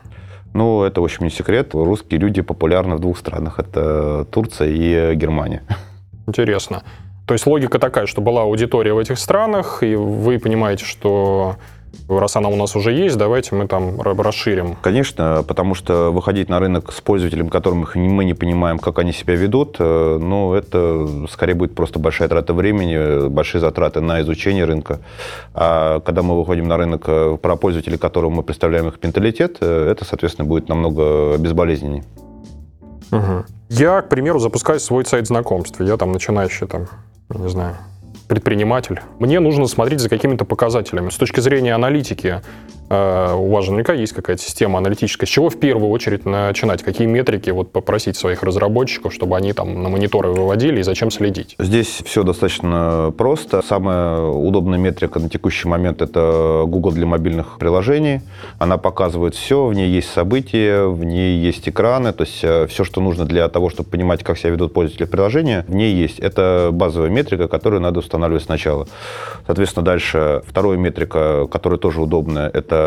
Ну, 0.54 0.84
это, 0.84 1.02
в 1.02 1.04
общем, 1.04 1.26
не 1.26 1.30
секрет. 1.30 1.74
Русские 1.74 2.20
люди 2.20 2.42
популярны 2.42 2.96
в 2.96 3.00
двух 3.00 3.18
странах. 3.18 3.60
Это 3.60 4.26
Турция 4.32 4.68
и 4.68 5.16
Германия. 5.16 5.64
Интересно. 6.28 6.84
То 7.26 7.34
есть 7.34 7.46
логика 7.46 7.80
такая, 7.80 8.08
что 8.08 8.22
была 8.22 8.42
аудитория 8.42 8.94
в 8.94 8.98
этих 8.98 9.18
странах, 9.18 9.84
и 9.84 9.96
вы 9.96 10.40
понимаете, 10.40 10.86
что 10.86 11.56
раз 12.10 12.36
она 12.36 12.50
у 12.50 12.56
нас 12.56 12.76
уже 12.76 12.92
есть, 12.92 13.18
давайте 13.18 13.56
мы 13.56 13.68
там 13.68 14.02
расширим. 14.02 14.76
Конечно, 14.82 15.44
потому 15.48 15.76
что 15.76 16.12
выходить 16.12 16.50
на 16.50 16.60
рынок 16.60 16.92
с 16.92 17.02
пользователем, 17.02 17.50
которым 17.50 17.88
мы 17.96 18.26
не 18.26 18.34
понимаем, 18.34 18.80
как 18.80 19.00
они 19.00 19.14
себя 19.14 19.36
ведут, 19.36 19.78
э, 19.80 20.18
ну, 20.22 20.54
это 20.54 21.28
скорее 21.30 21.54
будет 21.54 21.76
просто 21.76 22.00
большая 22.00 22.28
трата 22.28 22.54
времени, 22.54 23.28
большие 23.30 23.62
затраты 23.62 24.02
на 24.02 24.22
изучение 24.22 24.66
рынка. 24.66 25.00
А 25.54 26.00
когда 26.02 26.22
мы 26.22 26.38
выходим 26.38 26.68
на 26.68 26.78
рынок 26.78 27.04
э, 27.08 27.38
про 27.42 27.56
пользователей, 27.56 27.98
которым 27.98 28.34
мы 28.34 28.44
представляем 28.44 28.88
их 28.88 29.00
менталитет, 29.02 29.58
э, 29.62 29.90
это, 29.92 30.06
соответственно, 30.06 30.48
будет 30.48 30.70
намного 30.70 31.38
безболезненнее. 31.38 32.04
Угу. 33.12 33.46
Я, 33.70 34.02
к 34.02 34.10
примеру, 34.10 34.40
запускаю 34.40 34.80
свой 34.80 35.06
сайт 35.06 35.28
знакомств. 35.28 35.80
Я 35.80 35.98
там 35.98 36.12
начинающий, 36.12 36.68
там, 36.68 36.88
не 37.30 37.50
знаю, 37.50 37.76
предприниматель, 38.32 39.02
мне 39.20 39.42
нужно 39.42 39.68
смотреть 39.68 40.00
за 40.00 40.08
какими-то 40.08 40.46
показателями. 40.46 41.10
С 41.10 41.18
точки 41.18 41.42
зрения 41.42 41.76
аналитики, 41.76 42.42
у 42.92 43.50
вас 43.50 43.68
наверняка 43.68 43.94
есть 43.94 44.14
какая-то 44.14 44.42
система 44.42 44.80
аналитическая. 44.80 45.26
С 45.26 45.30
чего 45.30 45.50
в 45.50 45.58
первую 45.58 45.90
очередь 45.92 46.26
начинать? 46.26 46.84
Какие 46.84 47.08
метрики 47.08 47.50
вот 47.50 47.72
попросить 47.72 48.18
своих 48.18 48.44
разработчиков, 48.44 49.14
чтобы 49.14 49.38
они 49.38 49.54
там 49.54 49.82
на 49.82 49.90
мониторы 49.90 50.32
выводили 50.32 50.82
и 50.82 50.84
зачем 50.84 51.10
следить? 51.10 51.56
Здесь 51.58 52.02
все 52.06 52.24
достаточно 52.24 53.14
просто. 53.18 53.62
Самая 53.62 54.22
удобная 54.22 54.78
метрика 54.78 55.20
на 55.20 55.30
текущий 55.30 55.68
момент– 55.68 56.02
это 56.04 56.64
Google 56.68 56.92
для 56.92 57.06
мобильных 57.06 57.58
приложений. 57.60 58.22
Она 58.60 58.78
показывает 58.78 59.36
все, 59.36 59.66
в 59.66 59.74
ней 59.74 59.90
есть 59.90 60.12
события, 60.12 60.86
в 60.86 61.04
ней 61.04 61.38
есть 61.40 61.70
экраны, 61.70 62.12
то 62.12 62.24
есть 62.24 62.44
э, 62.44 62.68
все, 62.68 62.84
что 62.84 63.00
нужно 63.00 63.26
для 63.26 63.48
того, 63.48 63.70
чтобы 63.70 63.90
понимать, 63.90 64.24
как 64.24 64.38
себя 64.38 64.50
ведут 64.50 64.74
пользователи 64.74 65.06
приложения, 65.06 65.66
в 65.68 65.76
ней 65.76 65.94
есть. 65.94 66.20
Это 66.20 66.70
базовая 66.74 67.10
метрика, 67.10 67.48
которую 67.48 67.82
надо 67.82 68.00
устанавливать 68.00 68.44
сначала. 68.44 68.88
Соответственно, 69.46 69.86
дальше 69.86 70.42
вторая 70.46 70.78
метрика, 70.78 71.48
которая 71.50 71.80
тоже 71.80 72.02
удобная, 72.02 72.50
это 72.50 72.81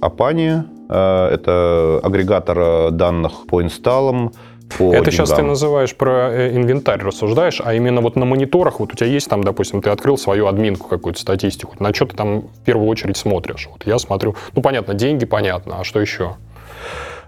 Апани, 0.00 0.64
э, 0.88 1.28
это 1.32 2.00
агрегатор 2.02 2.90
данных 2.90 3.46
по 3.46 3.62
инсталлам, 3.62 4.32
по 4.78 4.94
Это 4.94 5.10
деньгам. 5.10 5.12
сейчас 5.12 5.32
ты 5.32 5.42
называешь 5.42 5.94
про 5.94 6.30
э, 6.30 6.56
инвентарь 6.56 7.00
рассуждаешь, 7.02 7.60
а 7.64 7.74
именно 7.74 8.00
вот 8.00 8.16
на 8.16 8.24
мониторах, 8.24 8.80
вот 8.80 8.92
у 8.92 8.96
тебя 8.96 9.06
есть 9.08 9.28
там, 9.28 9.42
допустим, 9.42 9.82
ты 9.82 9.90
открыл 9.90 10.16
свою 10.16 10.46
админку, 10.46 10.88
какую-то 10.88 11.20
статистику, 11.20 11.74
на 11.78 11.92
что 11.92 12.06
ты 12.06 12.16
там 12.16 12.42
в 12.42 12.60
первую 12.64 12.88
очередь 12.88 13.16
смотришь? 13.16 13.68
Вот 13.70 13.86
я 13.86 13.98
смотрю, 13.98 14.36
ну 14.54 14.62
понятно, 14.62 14.94
деньги 14.94 15.26
понятно, 15.26 15.80
а 15.80 15.84
что 15.84 16.00
еще? 16.00 16.36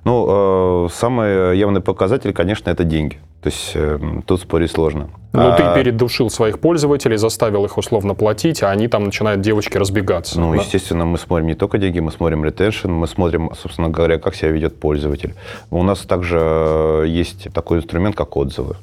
Ну, 0.04 0.86
э, 0.86 0.88
самый 0.92 1.56
явный 1.58 1.80
показатель, 1.80 2.32
конечно, 2.32 2.70
это 2.70 2.84
деньги. 2.84 3.18
То 3.42 3.48
есть 3.48 3.72
э, 3.74 3.98
тут 4.24 4.40
спорить 4.40 4.70
сложно. 4.70 5.10
Ну, 5.32 5.48
а... 5.48 5.56
ты 5.56 5.62
передушил 5.74 6.30
своих 6.30 6.60
пользователей, 6.60 7.16
заставил 7.16 7.64
их 7.64 7.76
условно 7.76 8.14
платить, 8.14 8.62
а 8.62 8.70
они 8.70 8.86
там 8.86 9.04
начинают, 9.04 9.40
девочки, 9.40 9.76
разбегаться. 9.76 10.38
Ну, 10.40 10.54
да? 10.54 10.60
естественно, 10.60 11.04
мы 11.06 11.18
смотрим 11.18 11.48
не 11.48 11.54
только 11.54 11.78
деньги, 11.78 11.98
мы 11.98 12.12
смотрим 12.12 12.44
ретеншн, 12.44 12.90
мы 12.90 13.08
смотрим, 13.08 13.50
собственно 13.60 13.88
говоря, 13.88 14.18
как 14.18 14.36
себя 14.36 14.50
ведет 14.50 14.78
пользователь. 14.78 15.34
У 15.70 15.82
нас 15.82 16.00
также 16.00 16.38
э, 16.40 17.04
есть 17.08 17.52
такой 17.52 17.78
инструмент, 17.78 18.14
как 18.14 18.36
отзывы. 18.36 18.76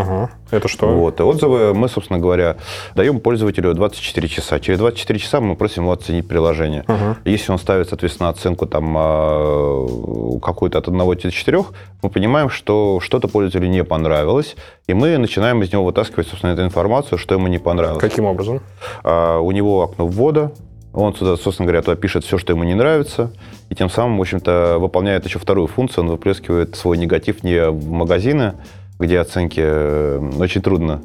Ага. 0.00 0.30
Это 0.50 0.68
что? 0.68 0.88
Вот. 0.88 1.20
И 1.20 1.22
отзывы 1.22 1.74
мы, 1.74 1.88
собственно 1.88 2.18
говоря, 2.18 2.56
даем 2.94 3.20
пользователю 3.20 3.74
24 3.74 4.28
часа. 4.28 4.60
Через 4.60 4.78
24 4.78 5.18
часа 5.18 5.40
мы 5.40 5.56
просим 5.56 5.82
его 5.82 5.92
оценить 5.92 6.26
приложение. 6.26 6.84
Ага. 6.86 7.18
Если 7.24 7.52
он 7.52 7.58
ставит, 7.58 7.88
соответственно, 7.88 8.28
оценку 8.28 8.66
там 8.66 8.94
а, 8.96 10.38
какую-то 10.42 10.78
от 10.78 10.88
1 10.88 10.98
до 10.98 11.30
4, 11.30 11.64
мы 12.02 12.10
понимаем, 12.10 12.50
что 12.50 13.00
что-то 13.00 13.28
пользователю 13.28 13.68
не 13.68 13.84
понравилось, 13.84 14.56
и 14.86 14.94
мы 14.94 15.18
начинаем 15.18 15.62
из 15.62 15.72
него 15.72 15.84
вытаскивать, 15.84 16.28
собственно, 16.28 16.52
эту 16.52 16.62
информацию, 16.62 17.18
что 17.18 17.34
ему 17.34 17.48
не 17.48 17.58
понравилось. 17.58 18.00
Каким 18.00 18.24
образом? 18.24 18.60
А, 19.04 19.38
у 19.38 19.50
него 19.52 19.82
окно 19.82 20.06
ввода, 20.06 20.52
он 20.92 21.14
сюда, 21.14 21.36
собственно 21.36 21.66
говоря, 21.66 21.82
туда 21.82 21.96
пишет 21.96 22.24
все, 22.24 22.38
что 22.38 22.52
ему 22.52 22.64
не 22.64 22.74
нравится, 22.74 23.30
и 23.68 23.74
тем 23.74 23.90
самым, 23.90 24.18
в 24.18 24.20
общем-то, 24.20 24.78
выполняет 24.78 25.24
еще 25.26 25.38
вторую 25.38 25.66
функцию, 25.66 26.04
он 26.04 26.10
выплескивает 26.10 26.76
свой 26.76 26.96
негатив 26.96 27.44
не 27.44 27.70
в 27.70 27.90
магазины, 27.90 28.54
где 28.98 29.18
оценки 29.20 29.60
э, 29.62 30.30
очень 30.38 30.62
трудно 30.62 31.02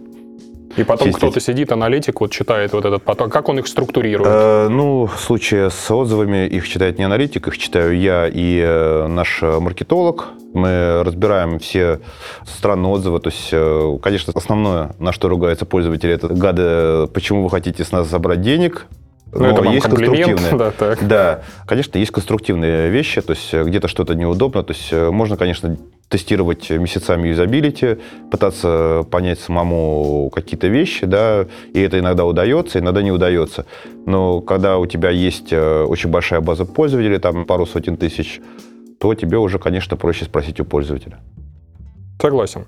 и 0.76 0.84
потом 0.84 1.08
чистить. 1.08 1.18
кто-то 1.18 1.40
сидит, 1.40 1.72
аналитик, 1.72 2.20
вот 2.20 2.32
читает 2.32 2.74
вот 2.74 2.86
этот 2.86 3.04
поток. 3.04 3.32
Как 3.32 3.50
он 3.50 3.60
их 3.60 3.68
структурирует? 3.68 4.30
Э, 4.32 4.68
ну, 4.70 5.06
в 5.06 5.20
случае 5.20 5.70
с 5.70 5.92
отзывами 5.92 6.48
их 6.48 6.68
читает 6.68 6.98
не 6.98 7.04
аналитик, 7.04 7.48
их 7.48 7.58
читаю 7.58 7.98
я 7.98 8.28
и 8.28 8.60
э, 8.60 9.08
наш 9.08 9.42
маркетолог. 9.42 10.30
Мы 10.54 11.04
разбираем 11.04 11.60
все 11.60 12.00
странные 12.46 12.92
отзывы. 12.92 13.20
То 13.20 13.30
есть, 13.30 13.50
э, 13.52 13.98
конечно, 14.02 14.34
основное, 14.36 14.96
на 15.00 15.12
что 15.12 15.30
ругаются 15.30 15.66
пользователи, 15.66 16.14
это 16.14 16.28
гады, 16.30 17.08
почему 17.14 17.44
вы 17.44 17.50
хотите 17.50 17.84
с 17.84 17.92
нас 17.92 18.08
забрать 18.08 18.42
денег, 18.42 18.88
ну, 19.32 19.46
это 19.46 19.64
есть 19.64 19.86
конструктивные. 19.86 20.52
Да, 20.58 20.72
так. 20.72 21.08
да, 21.08 21.42
конечно, 21.68 21.98
есть 21.98 22.12
конструктивные 22.12 22.90
вещи, 22.90 23.22
то 23.22 23.34
есть 23.34 23.52
где-то 23.52 23.88
что-то 23.88 24.14
неудобно, 24.14 24.64
то 24.64 24.74
есть 24.74 24.94
можно, 24.94 25.38
конечно, 25.38 25.76
тестировать 26.10 26.70
месяцами 26.70 27.30
юзабилити, 27.30 27.98
пытаться 28.30 29.06
понять 29.10 29.40
самому 29.40 30.30
какие-то 30.30 30.68
вещи, 30.68 31.06
да, 31.06 31.48
и 31.74 31.80
это 31.80 32.00
иногда 32.00 32.26
удается, 32.26 32.80
иногда 32.80 33.02
не 33.02 33.12
удается. 33.12 33.66
Но 34.06 34.42
когда 34.42 34.78
у 34.78 34.86
тебя 34.86 35.10
есть 35.10 35.52
э, 35.52 35.84
очень 35.84 36.10
большая 36.10 36.42
база 36.42 36.66
пользователей, 36.66 37.18
там 37.18 37.46
пару 37.46 37.66
сотен 37.66 37.98
тысяч, 37.98 38.42
то 39.00 39.14
тебе 39.16 39.38
уже, 39.38 39.60
конечно, 39.60 39.98
проще 39.98 40.26
спросить 40.26 40.60
у 40.60 40.66
пользователя. 40.66 41.20
Согласен. 42.22 42.66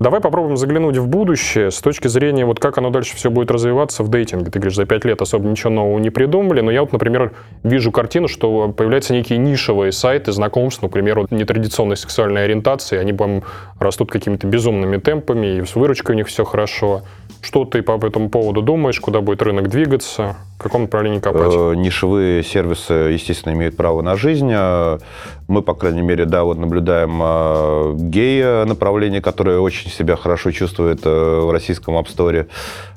Давай 0.00 0.20
попробуем 0.20 0.56
заглянуть 0.56 0.96
в 0.96 1.08
будущее 1.08 1.72
с 1.72 1.80
точки 1.80 2.06
зрения, 2.06 2.44
вот 2.44 2.60
как 2.60 2.78
оно 2.78 2.90
дальше 2.90 3.16
все 3.16 3.30
будет 3.30 3.50
развиваться 3.50 4.04
в 4.04 4.08
дейтинге. 4.08 4.48
Ты 4.48 4.60
говоришь, 4.60 4.76
за 4.76 4.86
пять 4.86 5.04
лет 5.04 5.20
особо 5.20 5.48
ничего 5.48 5.70
нового 5.70 5.98
не 5.98 6.10
придумали, 6.10 6.60
но 6.60 6.70
я 6.70 6.82
вот, 6.82 6.92
например, 6.92 7.32
вижу 7.64 7.90
картину, 7.90 8.28
что 8.28 8.68
появляются 8.68 9.12
некие 9.12 9.40
нишевые 9.40 9.90
сайты 9.90 10.30
знакомств, 10.30 10.82
например, 10.82 11.18
вот 11.18 11.32
нетрадиционной 11.32 11.96
сексуальной 11.96 12.44
ориентации, 12.44 12.96
они, 12.96 13.12
по 13.12 13.42
растут 13.78 14.10
какими-то 14.10 14.46
безумными 14.46 14.96
темпами, 14.96 15.58
и 15.58 15.64
с 15.64 15.74
выручкой 15.76 16.14
у 16.14 16.16
них 16.16 16.28
все 16.28 16.44
хорошо. 16.44 17.02
Что 17.40 17.64
ты 17.64 17.82
по 17.82 18.04
этому 18.04 18.30
поводу 18.30 18.62
думаешь, 18.62 18.98
куда 18.98 19.20
будет 19.20 19.42
рынок 19.42 19.68
двигаться? 19.68 20.36
В 20.58 20.62
каком 20.62 20.82
направлении 20.82 21.20
копать? 21.20 21.52
Э, 21.54 21.74
нишевые 21.76 22.42
сервисы, 22.42 22.92
естественно, 22.92 23.52
имеют 23.52 23.76
право 23.76 24.02
на 24.02 24.16
жизнь. 24.16 24.50
А 24.52 24.98
мы, 25.46 25.62
по 25.62 25.74
крайней 25.74 26.02
мере, 26.02 26.24
да, 26.24 26.42
вот 26.42 26.58
наблюдаем 26.58 27.20
а, 27.22 27.94
гея 27.94 28.64
направление, 28.64 29.20
которое 29.20 29.60
очень 29.60 29.88
себя 29.90 30.16
хорошо 30.16 30.50
чувствует 30.50 31.00
э, 31.04 31.40
в 31.40 31.52
российском 31.52 31.96
App 31.96 32.06
Store. 32.06 32.48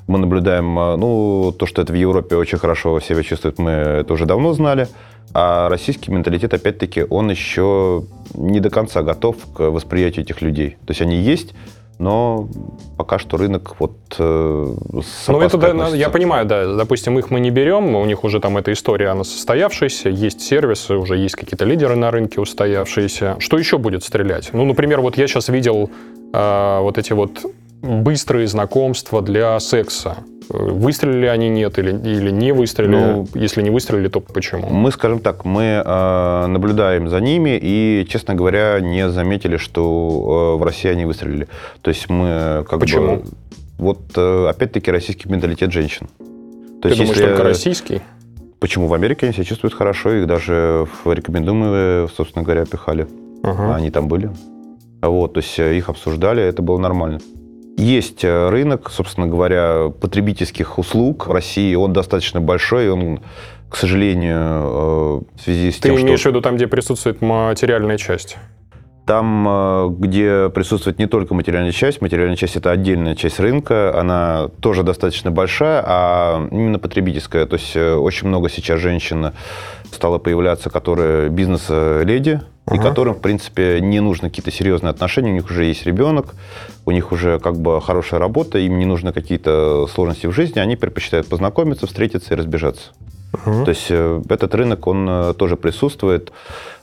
Мы 0.08 0.18
наблюдаем, 0.18 0.74
ну, 0.74 1.54
то, 1.56 1.66
что 1.66 1.82
это 1.82 1.92
в 1.92 1.96
Европе 1.96 2.34
очень 2.34 2.58
хорошо 2.58 2.98
себя 2.98 3.22
чувствует, 3.22 3.60
мы 3.60 3.70
это 3.70 4.12
уже 4.12 4.26
давно 4.26 4.52
знали. 4.52 4.88
А 5.34 5.68
российский 5.68 6.10
менталитет, 6.10 6.52
опять-таки, 6.52 7.06
он 7.08 7.30
еще 7.30 8.04
не 8.34 8.60
до 8.60 8.70
конца 8.70 9.02
готов 9.02 9.36
к 9.54 9.70
восприятию 9.70 10.24
этих 10.24 10.42
людей. 10.42 10.76
То 10.86 10.90
есть 10.90 11.00
они 11.00 11.16
есть, 11.16 11.54
но 11.98 12.48
пока 12.96 13.18
что 13.18 13.36
рынок 13.36 13.76
вот 13.78 13.96
э, 14.18 14.74
Ну, 15.28 15.40
это 15.40 15.56
да, 15.56 15.88
я 15.88 16.10
понимаю, 16.10 16.46
да. 16.46 16.74
Допустим, 16.74 17.18
их 17.18 17.30
мы 17.30 17.40
не 17.40 17.50
берем, 17.50 17.94
у 17.94 18.04
них 18.04 18.24
уже 18.24 18.40
там 18.40 18.56
эта 18.56 18.72
история, 18.72 19.08
она 19.08 19.24
состоявшаяся, 19.24 20.08
есть 20.08 20.40
сервисы, 20.40 20.96
уже 20.96 21.16
есть 21.16 21.36
какие-то 21.36 21.64
лидеры 21.64 21.94
на 21.94 22.10
рынке 22.10 22.40
устоявшиеся. 22.40 23.36
Что 23.38 23.58
еще 23.58 23.78
будет 23.78 24.02
стрелять? 24.02 24.50
Ну, 24.52 24.64
например, 24.64 25.00
вот 25.00 25.16
я 25.16 25.28
сейчас 25.28 25.48
видел 25.48 25.90
э, 26.32 26.78
вот 26.80 26.98
эти 26.98 27.12
вот 27.12 27.44
быстрые 27.82 28.46
знакомства 28.46 29.20
для 29.20 29.58
секса. 29.60 30.18
Выстрелили 30.48 31.26
они, 31.26 31.48
нет, 31.48 31.78
или, 31.78 31.90
или 31.90 32.30
не 32.30 32.52
выстрелили? 32.52 32.90
Ну, 32.90 33.28
Если 33.34 33.62
не 33.62 33.70
выстрелили, 33.70 34.08
то 34.08 34.20
почему? 34.20 34.68
Мы, 34.68 34.90
скажем 34.90 35.20
так, 35.20 35.44
мы 35.44 35.82
э, 35.84 36.46
наблюдаем 36.46 37.08
за 37.08 37.20
ними 37.20 37.58
и, 37.60 38.06
честно 38.08 38.34
говоря, 38.34 38.80
не 38.80 39.08
заметили, 39.08 39.56
что 39.56 40.54
э, 40.56 40.60
в 40.60 40.62
России 40.64 40.90
они 40.90 41.04
выстрелили. 41.04 41.48
То 41.80 41.90
есть 41.90 42.08
мы 42.10 42.64
как 42.68 42.80
почему? 42.80 43.16
бы... 43.16 43.22
Вот, 43.78 44.00
э, 44.16 44.46
опять-таки, 44.48 44.90
российский 44.90 45.28
менталитет 45.28 45.72
женщин. 45.72 46.08
То 46.18 46.82
Ты 46.82 46.88
есть, 46.88 46.98
думаешь, 46.98 47.16
если... 47.16 47.28
только 47.30 47.44
российский? 47.44 48.02
Почему? 48.58 48.86
В 48.88 48.94
Америке 48.94 49.26
они 49.26 49.34
себя 49.34 49.44
чувствуют 49.44 49.74
хорошо, 49.74 50.12
их 50.12 50.26
даже 50.26 50.86
в 51.04 51.12
рекомендуемые, 51.12 52.08
собственно 52.08 52.44
говоря, 52.44 52.64
пихали. 52.64 53.06
Ага. 53.42 53.74
Они 53.74 53.90
там 53.90 54.06
были. 54.06 54.30
Вот, 55.00 55.32
то 55.32 55.40
есть 55.40 55.58
э, 55.58 55.76
их 55.76 55.88
обсуждали, 55.88 56.42
это 56.42 56.62
было 56.62 56.78
нормально. 56.78 57.20
Есть 57.76 58.24
э, 58.24 58.48
рынок, 58.50 58.90
собственно 58.90 59.26
говоря, 59.26 59.90
потребительских 60.00 60.78
услуг 60.78 61.26
в 61.26 61.32
России. 61.32 61.74
Он 61.74 61.92
достаточно 61.92 62.40
большой, 62.40 62.90
он, 62.90 63.20
к 63.68 63.76
сожалению, 63.76 64.36
э, 64.36 65.20
в 65.36 65.40
связи 65.42 65.70
с 65.70 65.76
Ты 65.76 65.88
тем, 65.88 66.00
имеешь 66.00 66.18
в 66.18 66.20
что 66.20 66.30
виду 66.30 66.40
там, 66.42 66.56
где 66.56 66.66
присутствует 66.66 67.20
материальная 67.22 67.98
часть? 67.98 68.36
там, 69.04 69.46
э, 69.48 69.88
где 69.98 70.48
присутствует 70.50 71.00
не 71.00 71.06
только 71.06 71.34
материальная 71.34 71.72
часть, 71.72 72.00
материальная 72.00 72.36
часть– 72.36 72.54
это 72.56 72.70
отдельная 72.70 73.16
часть 73.16 73.40
рынка, 73.40 73.98
она 73.98 74.48
тоже 74.60 74.84
достаточно 74.84 75.32
большая, 75.32 75.82
а 75.84 76.48
именно 76.52 76.78
потребительская. 76.78 77.46
То 77.46 77.54
есть 77.56 77.76
очень 77.76 78.28
много 78.28 78.48
сейчас 78.48 78.78
женщин 78.78 79.32
стало 79.90 80.18
появляться, 80.18 80.70
которые 80.70 81.30
бизнес-леди, 81.30 82.42
и 82.70 82.74
Ага. 82.74 82.88
которым, 82.88 83.14
в 83.14 83.20
принципе, 83.20 83.80
не 83.80 84.00
нужны 84.00 84.28
какие-то 84.30 84.52
серьезные 84.52 84.90
отношения, 84.90 85.30
у 85.30 85.34
них 85.34 85.46
уже 85.50 85.64
есть 85.64 85.84
ребенок, 85.84 86.34
у 86.86 86.92
них 86.92 87.10
уже 87.12 87.38
как 87.40 87.56
бы 87.56 87.80
хорошая 87.80 88.20
работа, 88.20 88.58
им 88.58 88.78
не 88.78 88.84
нужны 88.86 89.12
какие-то 89.12 89.86
сложности 89.92 90.26
в 90.26 90.32
жизни, 90.32 90.60
они 90.60 90.76
предпочитают 90.76 91.28
познакомиться, 91.28 91.86
встретиться 91.86 92.34
и 92.34 92.36
разбежаться. 92.36 92.90
Мгм. 93.44 93.64
То 93.64 93.70
есть 93.70 93.86
э, 93.90 94.22
этот 94.28 94.54
рынок, 94.54 94.86
он 94.86 95.08
э, 95.08 95.34
тоже 95.34 95.56
присутствует. 95.56 96.32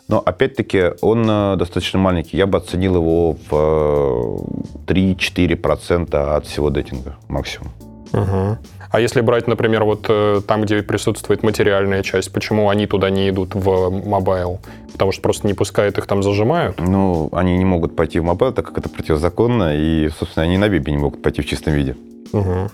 Но 0.08 0.20
опять-таки 0.26 0.94
он 1.02 1.24
э, 1.30 1.56
достаточно 1.58 2.00
маленький. 2.00 2.36
Я 2.36 2.48
бы 2.48 2.58
оценил 2.58 2.96
его 2.96 3.38
в 3.50 4.40
э, 4.88 4.92
3-4% 4.92 6.16
от 6.36 6.48
всего 6.48 6.72
дейтинга 6.72 7.16
максимум. 7.28 7.72
Мгм. 8.12 8.58
А 8.92 9.00
если 9.00 9.22
брать, 9.22 9.48
например, 9.48 9.84
вот 9.84 10.06
э, 10.10 10.42
там, 10.48 10.64
где 10.64 10.82
присутствует 10.82 11.44
материальная 11.44 12.02
часть, 12.02 12.34
почему 12.34 12.70
они 12.70 12.88
туда 12.88 13.12
не 13.12 13.30
идут 13.30 13.54
в 13.54 13.90
mobile? 13.90 14.60
Потому 14.92 15.12
что 15.12 15.22
просто 15.22 15.46
не 15.46 15.54
пускают 15.54 15.98
их 16.00 16.08
там 16.08 16.24
зажимают? 16.24 16.80
Ну, 16.80 17.30
они 17.32 17.58
не 17.58 17.66
могут 17.66 17.96
пойти 17.96 18.20
в 18.20 18.24
мобайл, 18.24 18.52
так 18.52 18.66
как 18.66 18.80
это 18.80 18.90
противозаконно, 18.90 19.76
и, 19.76 20.10
собственно, 20.10 20.44
они 20.44 20.58
на 20.58 20.68
вебе 20.68 20.92
не 20.92 20.98
могут 20.98 21.22
пойти 21.22 21.44
в 21.44 21.46
чистом 21.46 21.74
виде. 21.74 21.96
Мгм. 22.34 22.70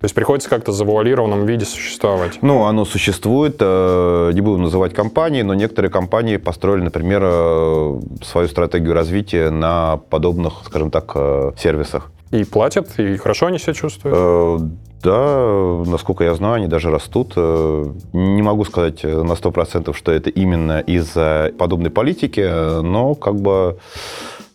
То 0.00 0.04
есть 0.04 0.14
приходится 0.14 0.48
как-то 0.48 0.72
в 0.72 0.74
завуалированном 0.74 1.46
виде 1.46 1.64
существовать. 1.64 2.38
Ну, 2.42 2.64
оно 2.64 2.84
существует, 2.84 3.56
э, 3.60 4.30
не 4.32 4.40
буду 4.40 4.58
называть 4.58 4.92
компании, 4.92 5.42
но 5.42 5.54
некоторые 5.54 5.90
компании 5.90 6.36
построили, 6.36 6.82
например, 6.82 7.22
э, 7.24 8.00
свою 8.24 8.48
стратегию 8.48 8.94
развития 8.94 9.50
на 9.50 9.98
подобных, 10.10 10.62
скажем 10.64 10.90
так, 10.90 11.16
сервисах. 11.58 12.10
И 12.30 12.44
платят, 12.44 12.98
и 12.98 13.16
хорошо 13.16 13.46
они 13.46 13.58
себя 13.58 13.74
чувствуют. 13.74 14.16
Э, 14.18 14.58
Да, 15.02 15.82
насколько 15.90 16.24
я 16.24 16.34
знаю, 16.34 16.54
они 16.54 16.66
даже 16.66 16.90
растут. 16.90 17.32
Э, 17.36 17.86
Не 18.12 18.42
могу 18.42 18.64
сказать 18.64 19.04
э, 19.04 19.22
на 19.22 19.32
100%, 19.32 19.94
что 19.94 20.12
это 20.12 20.28
именно 20.30 20.80
из-за 20.80 21.52
подобной 21.58 21.90
политики, 21.90 22.80
но 22.82 23.14
как 23.14 23.36
бы 23.36 23.78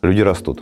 люди 0.02 0.22
растут. 0.22 0.62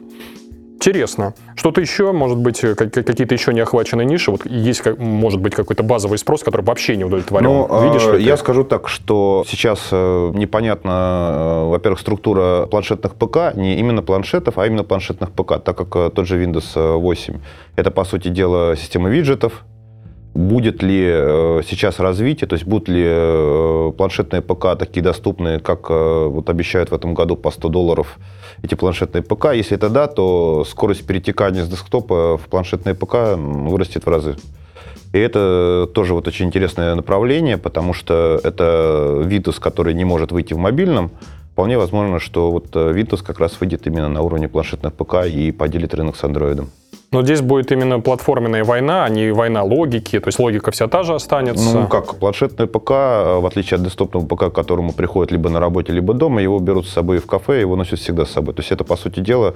Интересно. 0.82 1.36
Что-то 1.56 1.80
еще, 1.80 2.12
может 2.12 2.40
быть, 2.40 2.64
э, 2.64 2.74
как- 2.74 2.92
какие-то 2.92 3.36
еще 3.36 3.54
не 3.54 3.60
охваченные 3.60 4.04
ниши? 4.04 4.32
Вот 4.32 4.48
есть, 4.48 4.82
может 4.98 5.40
быть, 5.40 5.54
какой-то 5.54 5.84
базовый 5.84 6.18
спрос, 6.18 6.42
который 6.42 6.64
вообще 6.64 6.96
не 6.96 7.04
удовлетворен. 7.06 7.46
Ну, 7.46 7.84
Видишь 7.84 8.08
э, 8.08 8.14
ли 8.14 8.18
ты? 8.18 8.24
я 8.24 8.36
скажу 8.36 8.64
так, 8.64 8.90
что 8.90 9.44
сейчас 9.48 9.90
э, 9.92 10.32
непонятна, 10.34 11.30
э, 11.36 11.70
во-первых, 11.70 12.00
структура 12.00 12.66
планшетных 12.66 13.14
ПК, 13.14 13.54
не 13.56 13.76
именно 13.76 14.02
планшетов, 14.02 14.58
а 14.58 14.66
именно 14.66 14.84
планшетных 14.84 15.30
ПК, 15.34 15.60
так 15.64 15.78
как 15.78 16.14
тот 16.16 16.26
же 16.26 16.44
Windows 16.44 16.98
8, 16.98 17.36
это, 17.76 17.92
по 17.92 18.04
сути 18.04 18.30
дела, 18.30 18.76
система 18.76 19.10
виджетов, 19.10 19.64
Будет 20.34 20.82
ли 20.82 21.04
э, 21.06 21.62
сейчас 21.68 22.00
развитие, 22.00 22.48
то 22.48 22.54
есть 22.54 22.66
будут 22.66 22.88
ли 22.88 23.04
э, 23.06 23.92
планшетные 23.98 24.42
ПК 24.42 24.78
такие 24.80 25.02
доступные, 25.02 25.60
как 25.60 25.88
э, 25.90 26.26
вот 26.28 26.50
обещают 26.50 26.90
в 26.90 26.96
этом 26.96 27.14
году 27.14 27.36
по 27.36 27.52
100 27.52 27.68
долларов 27.68 28.18
эти 28.64 28.76
планшетные 28.76 29.24
ПК? 29.24 29.48
Если 29.54 29.76
это 29.76 29.90
да, 29.90 30.08
то 30.08 30.64
скорость 30.66 31.06
перетекания 31.06 31.66
с 31.66 31.68
десктопа 31.68 32.38
в 32.38 32.48
планшетные 32.48 32.96
ПК 32.96 33.36
вырастет 33.36 34.06
в 34.06 34.10
разы. 34.10 34.38
И 35.12 35.20
это 35.20 35.90
тоже 35.94 36.14
вот 36.14 36.30
очень 36.30 36.46
интересное 36.46 36.96
направление, 36.96 37.58
потому 37.58 37.94
что 37.94 38.40
это 38.42 39.24
Windows, 39.26 39.60
который 39.60 39.94
не 39.94 40.06
может 40.06 40.32
выйти 40.32 40.54
в 40.54 40.58
мобильном. 40.58 41.12
Вполне 41.62 41.78
возможно, 41.78 42.20
что 42.20 42.50
вот 42.50 42.76
э, 42.76 42.92
Windows 42.92 43.24
как 43.24 43.40
раз 43.40 43.62
выйдет 43.62 43.86
именно 43.86 44.10
на 44.10 44.24
уровне 44.24 44.48
планшетных 44.48 44.94
ПК 44.94 45.28
и 45.28 45.52
поделит 45.52 45.94
рынок 45.94 46.16
с 46.16 46.24
Android. 46.24 46.66
Но 47.12 47.22
здесь 47.22 47.42
будет 47.42 47.72
именно 47.72 48.00
платформенная 48.00 48.64
война, 48.64 49.06
а 49.06 49.10
не 49.10 49.32
война 49.32 49.62
логики. 49.62 50.20
То 50.20 50.30
есть 50.30 50.40
логика 50.40 50.72
вся 50.72 50.88
та 50.88 51.04
же 51.04 51.14
останется. 51.14 51.72
Ну, 51.72 51.88
как 51.88 52.16
планшетный 52.16 52.66
ПК, 52.66 52.92
э, 52.92 53.40
в 53.40 53.46
отличие 53.46 53.76
от 53.76 53.84
десктопного 53.84 54.26
ПК, 54.26 54.46
к 54.46 54.56
которому 54.56 54.92
приходят 54.92 55.32
либо 55.32 55.52
на 55.52 55.60
работе, 55.60 55.94
либо 55.94 56.16
дома, 56.16 56.42
его 56.42 56.58
берут 56.58 56.88
с 56.88 56.94
собой 56.94 57.20
в 57.20 57.28
кафе, 57.28 57.60
его 57.60 57.76
носят 57.76 58.00
всегда 58.00 58.26
с 58.26 58.32
собой. 58.32 58.56
То 58.56 58.62
есть 58.62 58.72
это, 58.72 58.84
по 58.84 58.96
сути 58.96 59.20
дела, 59.20 59.54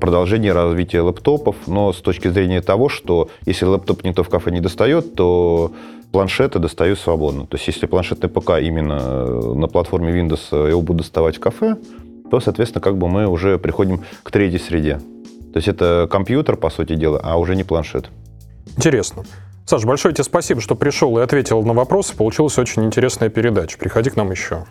продолжение 0.00 0.54
развития 0.54 1.02
лэптопов, 1.02 1.56
но 1.66 1.92
с 1.92 2.00
точки 2.00 2.28
зрения 2.28 2.62
того, 2.62 2.88
что 2.88 3.28
если 3.44 3.66
лэптоп 3.66 4.04
никто 4.04 4.22
в 4.22 4.30
кафе 4.30 4.52
не 4.52 4.60
достает, 4.60 5.14
то 5.16 5.70
планшеты 6.12 6.58
достают 6.58 6.98
свободно. 6.98 7.46
То 7.46 7.56
есть 7.56 7.66
если 7.66 7.86
планшетный 7.86 8.28
ПК 8.28 8.60
именно 8.60 8.98
э, 9.00 9.54
на 9.54 9.66
платформе 9.66 10.12
Windows 10.12 10.40
э, 10.52 10.70
его 10.70 10.82
будут 10.82 11.02
доставать 11.02 11.36
в 11.36 11.40
кафе, 11.40 11.76
то, 12.30 12.38
соответственно, 12.40 12.82
как 12.82 12.98
бы 12.98 13.08
мы 13.08 13.26
уже 13.26 13.58
приходим 13.58 14.04
к 14.22 14.30
третьей 14.30 14.58
среде. 14.58 15.00
То 15.52 15.56
есть 15.56 15.68
это 15.68 16.08
компьютер, 16.10 16.56
по 16.56 16.70
сути 16.70 16.94
дела, 16.94 17.20
а 17.22 17.38
уже 17.38 17.56
не 17.56 17.64
планшет. 17.64 18.10
Интересно. 18.76 19.24
Саш, 19.66 19.84
большое 19.84 20.14
тебе 20.14 20.24
спасибо, 20.24 20.60
что 20.60 20.74
пришел 20.74 21.18
и 21.18 21.22
ответил 21.22 21.62
на 21.62 21.72
вопросы. 21.72 22.16
Получилась 22.16 22.58
очень 22.58 22.84
интересная 22.84 23.28
передача. 23.28 23.78
Приходи 23.78 24.10
к 24.10 24.16
нам 24.16 24.30
еще. 24.30 24.64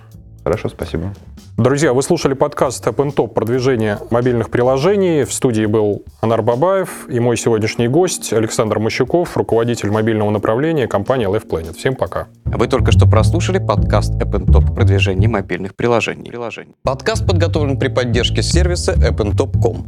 Хорошо, 0.44 0.70
спасибо. 0.70 1.14
Друзья, 1.58 1.94
вы 1.94 2.02
слушали 2.02 2.34
подкаст 2.34 2.88
and 2.88 3.14
Top 3.14 3.34
продвижение 3.34 4.00
мобильных 4.10 4.50
приложений. 4.50 5.26
В 5.26 5.34
студии 5.34 5.66
был 5.66 6.04
Анар 6.22 6.42
Бабаев 6.42 7.08
и 7.08 7.20
мой 7.20 7.38
сегодняшний 7.38 7.88
гость 7.88 8.34
Александр 8.34 8.80
Мощуков, 8.80 9.38
руководитель 9.38 9.92
мобильного 9.92 10.32
направления 10.32 10.88
компании 10.88 11.28
Life 11.28 11.48
Planet. 11.48 11.74
Всем 11.78 11.96
пока. 11.96 12.28
Вы 12.46 12.68
только 12.68 12.92
что 12.92 13.08
прослушали 13.08 13.60
подкаст 13.60 14.14
App 14.14 14.32
Top 14.48 14.74
продвижение 14.74 15.30
мобильных 15.30 15.76
приложений. 15.76 16.32
Подкаст 16.84 17.28
подготовлен 17.28 17.78
при 17.78 17.90
поддержке 17.90 18.42
сервиса 18.42 18.94
AppnTop.com. 18.94 19.86